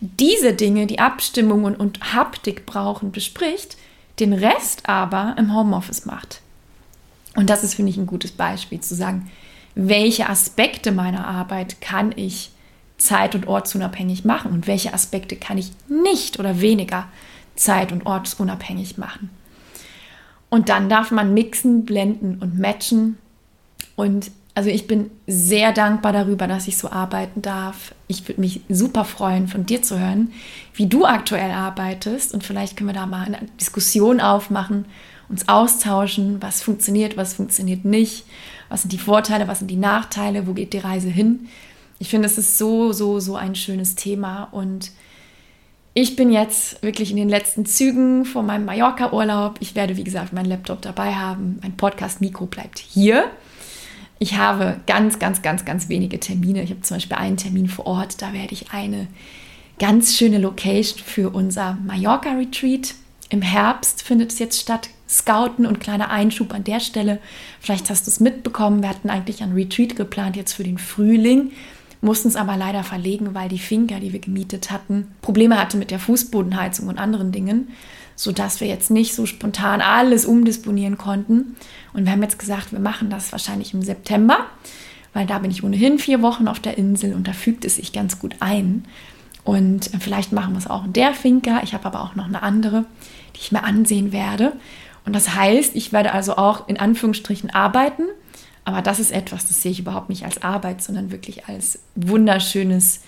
diese 0.00 0.54
Dinge, 0.54 0.86
die 0.86 0.98
Abstimmungen 0.98 1.76
und 1.76 2.14
Haptik 2.14 2.66
brauchen, 2.66 3.12
bespricht, 3.12 3.76
den 4.18 4.32
Rest 4.32 4.88
aber 4.88 5.34
im 5.38 5.54
Homeoffice 5.54 6.06
macht. 6.06 6.40
Und 7.36 7.50
das 7.50 7.62
ist, 7.62 7.74
finde 7.74 7.90
ich, 7.90 7.96
ein 7.96 8.06
gutes 8.06 8.32
Beispiel 8.32 8.80
zu 8.80 8.94
sagen, 8.94 9.30
welche 9.74 10.28
Aspekte 10.28 10.90
meiner 10.92 11.26
Arbeit 11.26 11.80
kann 11.80 12.12
ich 12.16 12.50
zeit- 12.98 13.34
und 13.34 13.46
ortsunabhängig 13.46 14.24
machen 14.24 14.52
und 14.52 14.66
welche 14.66 14.92
Aspekte 14.92 15.36
kann 15.36 15.58
ich 15.58 15.70
nicht 15.88 16.38
oder 16.38 16.60
weniger 16.60 17.08
zeit- 17.54 17.92
und 17.92 18.04
ortsunabhängig 18.04 18.98
machen. 18.98 19.30
Und 20.50 20.68
dann 20.68 20.88
darf 20.88 21.10
man 21.10 21.32
mixen, 21.32 21.84
blenden 21.84 22.38
und 22.40 22.58
matchen. 22.58 23.18
Und 23.94 24.30
also 24.54 24.68
ich 24.68 24.86
bin 24.86 25.10
sehr 25.26 25.72
dankbar 25.72 26.12
darüber, 26.12 26.46
dass 26.46 26.68
ich 26.68 26.76
so 26.76 26.90
arbeiten 26.90 27.40
darf. 27.40 27.94
Ich 28.08 28.26
würde 28.28 28.40
mich 28.40 28.62
super 28.68 29.04
freuen, 29.04 29.48
von 29.48 29.64
dir 29.64 29.82
zu 29.82 29.98
hören, 29.98 30.32
wie 30.74 30.86
du 30.86 31.04
aktuell 31.04 31.52
arbeitest. 31.52 32.34
Und 32.34 32.44
vielleicht 32.44 32.76
können 32.76 32.90
wir 32.90 32.94
da 32.94 33.06
mal 33.06 33.26
eine 33.26 33.46
Diskussion 33.60 34.20
aufmachen, 34.20 34.86
uns 35.28 35.48
austauschen, 35.48 36.42
was 36.42 36.62
funktioniert, 36.62 37.16
was 37.16 37.34
funktioniert 37.34 37.84
nicht, 37.84 38.24
was 38.68 38.82
sind 38.82 38.92
die 38.92 38.98
Vorteile, 38.98 39.46
was 39.46 39.60
sind 39.60 39.70
die 39.70 39.76
Nachteile, 39.76 40.46
wo 40.46 40.52
geht 40.52 40.72
die 40.72 40.78
Reise 40.78 41.08
hin. 41.08 41.48
Ich 42.00 42.08
finde, 42.08 42.26
es 42.26 42.38
ist 42.38 42.58
so, 42.58 42.92
so, 42.92 43.20
so 43.20 43.36
ein 43.36 43.54
schönes 43.54 43.94
Thema 43.94 44.44
und 44.50 44.90
ich 45.92 46.16
bin 46.16 46.30
jetzt 46.30 46.82
wirklich 46.82 47.10
in 47.10 47.16
den 47.16 47.28
letzten 47.28 47.66
Zügen 47.66 48.24
von 48.24 48.46
meinem 48.46 48.64
Mallorca-Urlaub. 48.64 49.56
Ich 49.60 49.74
werde, 49.74 49.96
wie 49.96 50.04
gesagt, 50.04 50.32
meinen 50.32 50.46
Laptop 50.46 50.82
dabei 50.82 51.14
haben. 51.14 51.58
Mein 51.62 51.76
Podcast-Mikro 51.76 52.46
bleibt 52.46 52.78
hier. 52.78 53.24
Ich 54.22 54.36
habe 54.36 54.76
ganz, 54.86 55.18
ganz, 55.18 55.40
ganz, 55.40 55.64
ganz 55.64 55.88
wenige 55.88 56.20
Termine. 56.20 56.62
Ich 56.62 56.68
habe 56.68 56.82
zum 56.82 56.98
Beispiel 56.98 57.16
einen 57.16 57.38
Termin 57.38 57.68
vor 57.68 57.86
Ort. 57.86 58.20
Da 58.20 58.34
werde 58.34 58.52
ich 58.52 58.70
eine 58.70 59.06
ganz 59.78 60.14
schöne 60.14 60.36
Location 60.36 61.00
für 61.02 61.30
unser 61.30 61.78
Mallorca-Retreat. 61.86 62.94
Im 63.30 63.40
Herbst 63.40 64.02
findet 64.02 64.30
es 64.30 64.38
jetzt 64.38 64.60
statt. 64.60 64.90
Scouten 65.08 65.64
und 65.64 65.80
kleiner 65.80 66.10
Einschub 66.10 66.52
an 66.52 66.64
der 66.64 66.80
Stelle. 66.80 67.18
Vielleicht 67.60 67.88
hast 67.88 68.06
du 68.06 68.10
es 68.10 68.20
mitbekommen. 68.20 68.82
Wir 68.82 68.90
hatten 68.90 69.08
eigentlich 69.08 69.42
ein 69.42 69.54
Retreat 69.54 69.96
geplant 69.96 70.36
jetzt 70.36 70.52
für 70.52 70.64
den 70.64 70.76
Frühling 70.76 71.52
mussten 72.00 72.28
es 72.28 72.36
aber 72.36 72.56
leider 72.56 72.82
verlegen, 72.82 73.34
weil 73.34 73.48
die 73.48 73.58
Finca, 73.58 73.98
die 74.00 74.12
wir 74.12 74.20
gemietet 74.20 74.70
hatten, 74.70 75.08
Probleme 75.20 75.60
hatte 75.60 75.76
mit 75.76 75.90
der 75.90 75.98
Fußbodenheizung 75.98 76.88
und 76.88 76.98
anderen 76.98 77.32
Dingen, 77.32 77.68
sodass 78.20 78.60
wir 78.60 78.68
jetzt 78.68 78.90
nicht 78.90 79.14
so 79.14 79.24
spontan 79.24 79.80
alles 79.80 80.26
umdisponieren 80.26 80.98
konnten. 80.98 81.56
Und 81.94 82.04
wir 82.04 82.12
haben 82.12 82.22
jetzt 82.22 82.38
gesagt, 82.38 82.70
wir 82.70 82.78
machen 82.78 83.08
das 83.08 83.32
wahrscheinlich 83.32 83.72
im 83.72 83.80
September, 83.80 84.44
weil 85.14 85.24
da 85.24 85.38
bin 85.38 85.50
ich 85.50 85.64
ohnehin 85.64 85.98
vier 85.98 86.20
Wochen 86.20 86.46
auf 86.46 86.60
der 86.60 86.76
Insel 86.76 87.14
und 87.14 87.26
da 87.26 87.32
fügt 87.32 87.64
es 87.64 87.76
sich 87.76 87.94
ganz 87.94 88.18
gut 88.18 88.36
ein. 88.40 88.84
Und 89.42 89.90
vielleicht 90.00 90.32
machen 90.32 90.52
wir 90.52 90.58
es 90.58 90.68
auch 90.68 90.84
in 90.84 90.92
der 90.92 91.14
Finca. 91.14 91.62
Ich 91.62 91.72
habe 91.72 91.86
aber 91.86 92.02
auch 92.02 92.14
noch 92.14 92.26
eine 92.26 92.42
andere, 92.42 92.84
die 93.36 93.40
ich 93.40 93.52
mir 93.52 93.64
ansehen 93.64 94.12
werde. 94.12 94.52
Und 95.06 95.16
das 95.16 95.34
heißt, 95.34 95.74
ich 95.74 95.90
werde 95.90 96.12
also 96.12 96.36
auch 96.36 96.68
in 96.68 96.78
Anführungsstrichen 96.78 97.48
arbeiten, 97.48 98.02
aber 98.66 98.82
das 98.82 99.00
ist 99.00 99.12
etwas, 99.12 99.48
das 99.48 99.62
sehe 99.62 99.72
ich 99.72 99.80
überhaupt 99.80 100.10
nicht 100.10 100.26
als 100.26 100.42
Arbeit, 100.42 100.82
sondern 100.82 101.10
wirklich 101.10 101.46
als 101.46 101.78
wunderschönes 101.94 103.00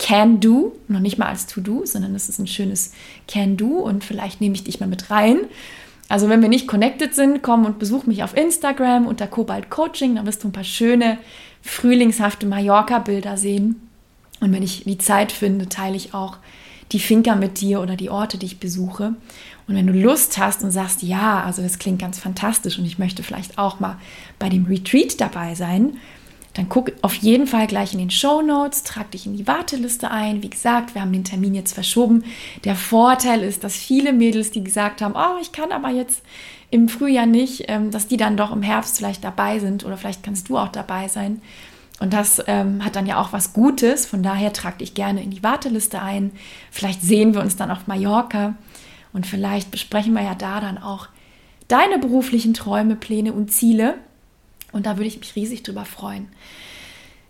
Can 0.00 0.40
Do, 0.40 0.72
noch 0.88 0.98
nicht 0.98 1.18
mal 1.18 1.26
als 1.26 1.46
To 1.46 1.60
Do, 1.60 1.84
sondern 1.84 2.14
es 2.14 2.28
ist 2.28 2.38
ein 2.38 2.46
schönes 2.46 2.92
Can 3.28 3.56
Do 3.58 3.80
und 3.80 4.02
vielleicht 4.02 4.40
nehme 4.40 4.54
ich 4.54 4.64
dich 4.64 4.80
mal 4.80 4.88
mit 4.88 5.10
rein. 5.10 5.38
Also 6.08 6.28
wenn 6.28 6.40
wir 6.40 6.48
nicht 6.48 6.66
connected 6.66 7.14
sind, 7.14 7.42
komm 7.42 7.66
und 7.66 7.78
besuch 7.78 8.06
mich 8.06 8.24
auf 8.24 8.36
Instagram 8.36 9.06
unter 9.06 9.26
Kobalt 9.26 9.70
Coaching, 9.70 10.16
dann 10.16 10.26
wirst 10.26 10.42
du 10.42 10.48
ein 10.48 10.52
paar 10.52 10.64
schöne 10.64 11.18
frühlingshafte 11.62 12.46
Mallorca-Bilder 12.46 13.36
sehen. 13.36 13.88
Und 14.40 14.52
wenn 14.52 14.62
ich 14.62 14.84
die 14.84 14.98
Zeit 14.98 15.30
finde, 15.30 15.68
teile 15.68 15.96
ich 15.96 16.14
auch 16.14 16.38
die 16.92 16.98
Finca 16.98 17.36
mit 17.36 17.60
dir 17.60 17.80
oder 17.80 17.94
die 17.94 18.10
Orte, 18.10 18.38
die 18.38 18.46
ich 18.46 18.58
besuche. 18.58 19.14
Und 19.68 19.74
wenn 19.76 19.86
du 19.86 19.92
Lust 19.92 20.38
hast 20.38 20.64
und 20.64 20.70
sagst, 20.70 21.02
ja, 21.02 21.44
also 21.44 21.62
das 21.62 21.78
klingt 21.78 22.00
ganz 22.00 22.18
fantastisch 22.18 22.78
und 22.78 22.86
ich 22.86 22.98
möchte 22.98 23.22
vielleicht 23.22 23.58
auch 23.58 23.80
mal 23.80 23.98
bei 24.38 24.48
dem 24.48 24.64
Retreat 24.64 25.20
dabei 25.20 25.54
sein, 25.54 25.98
dann 26.54 26.68
guck 26.68 26.92
auf 27.02 27.14
jeden 27.14 27.46
Fall 27.46 27.66
gleich 27.66 27.92
in 27.92 28.00
den 28.00 28.10
Show 28.10 28.42
Notes, 28.42 28.82
trag 28.82 29.10
dich 29.12 29.26
in 29.26 29.36
die 29.36 29.46
Warteliste 29.46 30.10
ein. 30.10 30.42
Wie 30.42 30.50
gesagt, 30.50 30.94
wir 30.94 31.02
haben 31.02 31.12
den 31.12 31.24
Termin 31.24 31.54
jetzt 31.54 31.72
verschoben. 31.72 32.24
Der 32.64 32.74
Vorteil 32.74 33.42
ist, 33.42 33.62
dass 33.62 33.76
viele 33.76 34.12
Mädels, 34.12 34.50
die 34.50 34.64
gesagt 34.64 35.00
haben, 35.00 35.14
oh, 35.14 35.40
ich 35.40 35.52
kann 35.52 35.70
aber 35.70 35.90
jetzt 35.90 36.22
im 36.70 36.88
Frühjahr 36.88 37.26
nicht, 37.26 37.64
ähm, 37.68 37.90
dass 37.90 38.08
die 38.08 38.16
dann 38.16 38.36
doch 38.36 38.52
im 38.52 38.62
Herbst 38.62 38.96
vielleicht 38.98 39.22
dabei 39.22 39.58
sind 39.58 39.84
oder 39.84 39.96
vielleicht 39.96 40.22
kannst 40.22 40.48
du 40.48 40.58
auch 40.58 40.68
dabei 40.68 41.08
sein. 41.08 41.40
Und 42.00 42.14
das 42.14 42.42
ähm, 42.46 42.84
hat 42.84 42.96
dann 42.96 43.06
ja 43.06 43.20
auch 43.20 43.32
was 43.32 43.52
Gutes. 43.52 44.06
Von 44.06 44.22
daher 44.22 44.52
trag 44.52 44.78
dich 44.78 44.94
gerne 44.94 45.22
in 45.22 45.30
die 45.30 45.42
Warteliste 45.42 46.00
ein. 46.00 46.32
Vielleicht 46.70 47.02
sehen 47.02 47.34
wir 47.34 47.42
uns 47.42 47.56
dann 47.56 47.70
auf 47.70 47.86
Mallorca 47.86 48.54
und 49.12 49.26
vielleicht 49.26 49.70
besprechen 49.70 50.14
wir 50.14 50.22
ja 50.22 50.34
da 50.34 50.60
dann 50.60 50.78
auch 50.78 51.08
deine 51.68 51.98
beruflichen 51.98 52.54
Träume, 52.54 52.96
Pläne 52.96 53.32
und 53.32 53.52
Ziele. 53.52 53.94
Und 54.72 54.86
da 54.86 54.96
würde 54.96 55.08
ich 55.08 55.18
mich 55.18 55.36
riesig 55.36 55.62
drüber 55.62 55.84
freuen. 55.84 56.28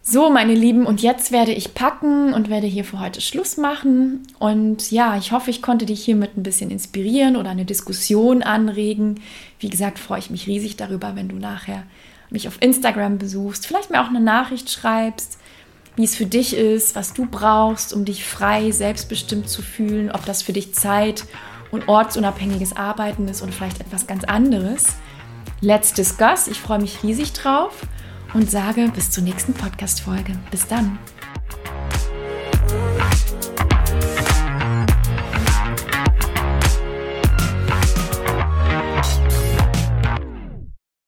So, 0.03 0.31
meine 0.31 0.55
Lieben, 0.55 0.87
und 0.87 1.03
jetzt 1.03 1.31
werde 1.31 1.53
ich 1.53 1.74
packen 1.74 2.33
und 2.33 2.48
werde 2.48 2.66
hier 2.66 2.85
für 2.85 3.00
heute 3.00 3.20
Schluss 3.20 3.57
machen. 3.57 4.22
Und 4.38 4.90
ja, 4.90 5.16
ich 5.16 5.31
hoffe, 5.33 5.50
ich 5.50 5.61
konnte 5.61 5.87
dich 5.87 6.05
hiermit 6.05 6.37
ein 6.37 6.42
bisschen 6.42 6.70
inspirieren 6.70 7.37
oder 7.37 7.50
eine 7.50 7.66
Diskussion 7.66 8.42
anregen. 8.42 9.20
Wie 9.59 9.68
gesagt, 9.68 9.98
freue 9.98 10.18
ich 10.18 10.31
mich 10.31 10.46
riesig 10.46 10.76
darüber, 10.76 11.16
wenn 11.16 11.29
du 11.29 11.37
nachher 11.37 11.85
mich 12.31 12.48
auf 12.48 12.59
Instagram 12.61 13.18
besuchst, 13.18 13.66
vielleicht 13.66 13.90
mir 13.90 14.03
auch 14.03 14.09
eine 14.09 14.20
Nachricht 14.20 14.70
schreibst, 14.70 15.38
wie 15.96 16.05
es 16.05 16.16
für 16.16 16.26
dich 16.26 16.57
ist, 16.57 16.94
was 16.94 17.12
du 17.12 17.26
brauchst, 17.26 17.92
um 17.92 18.05
dich 18.05 18.24
frei, 18.24 18.70
selbstbestimmt 18.70 19.48
zu 19.48 19.62
fühlen, 19.62 20.11
ob 20.11 20.24
das 20.24 20.42
für 20.42 20.53
dich 20.53 20.72
Zeit 20.72 21.24
und 21.70 21.88
ortsunabhängiges 21.88 22.76
Arbeiten 22.76 23.29
ist 23.29 23.42
oder 23.42 23.53
vielleicht 23.53 23.81
etwas 23.81 24.07
ganz 24.07 24.24
anderes. 24.24 24.94
Let's 25.62 25.92
discuss. 25.92 26.49
Ich 26.49 26.59
freue 26.59 26.81
mich 26.81 27.03
riesig 27.03 27.35
drauf 27.35 27.87
und 28.33 28.51
sage 28.51 28.90
bis 28.94 29.11
zur 29.11 29.25
nächsten 29.25 29.53
Podcast-Folge. 29.53 30.33
Bis 30.51 30.66
dann. 30.66 30.99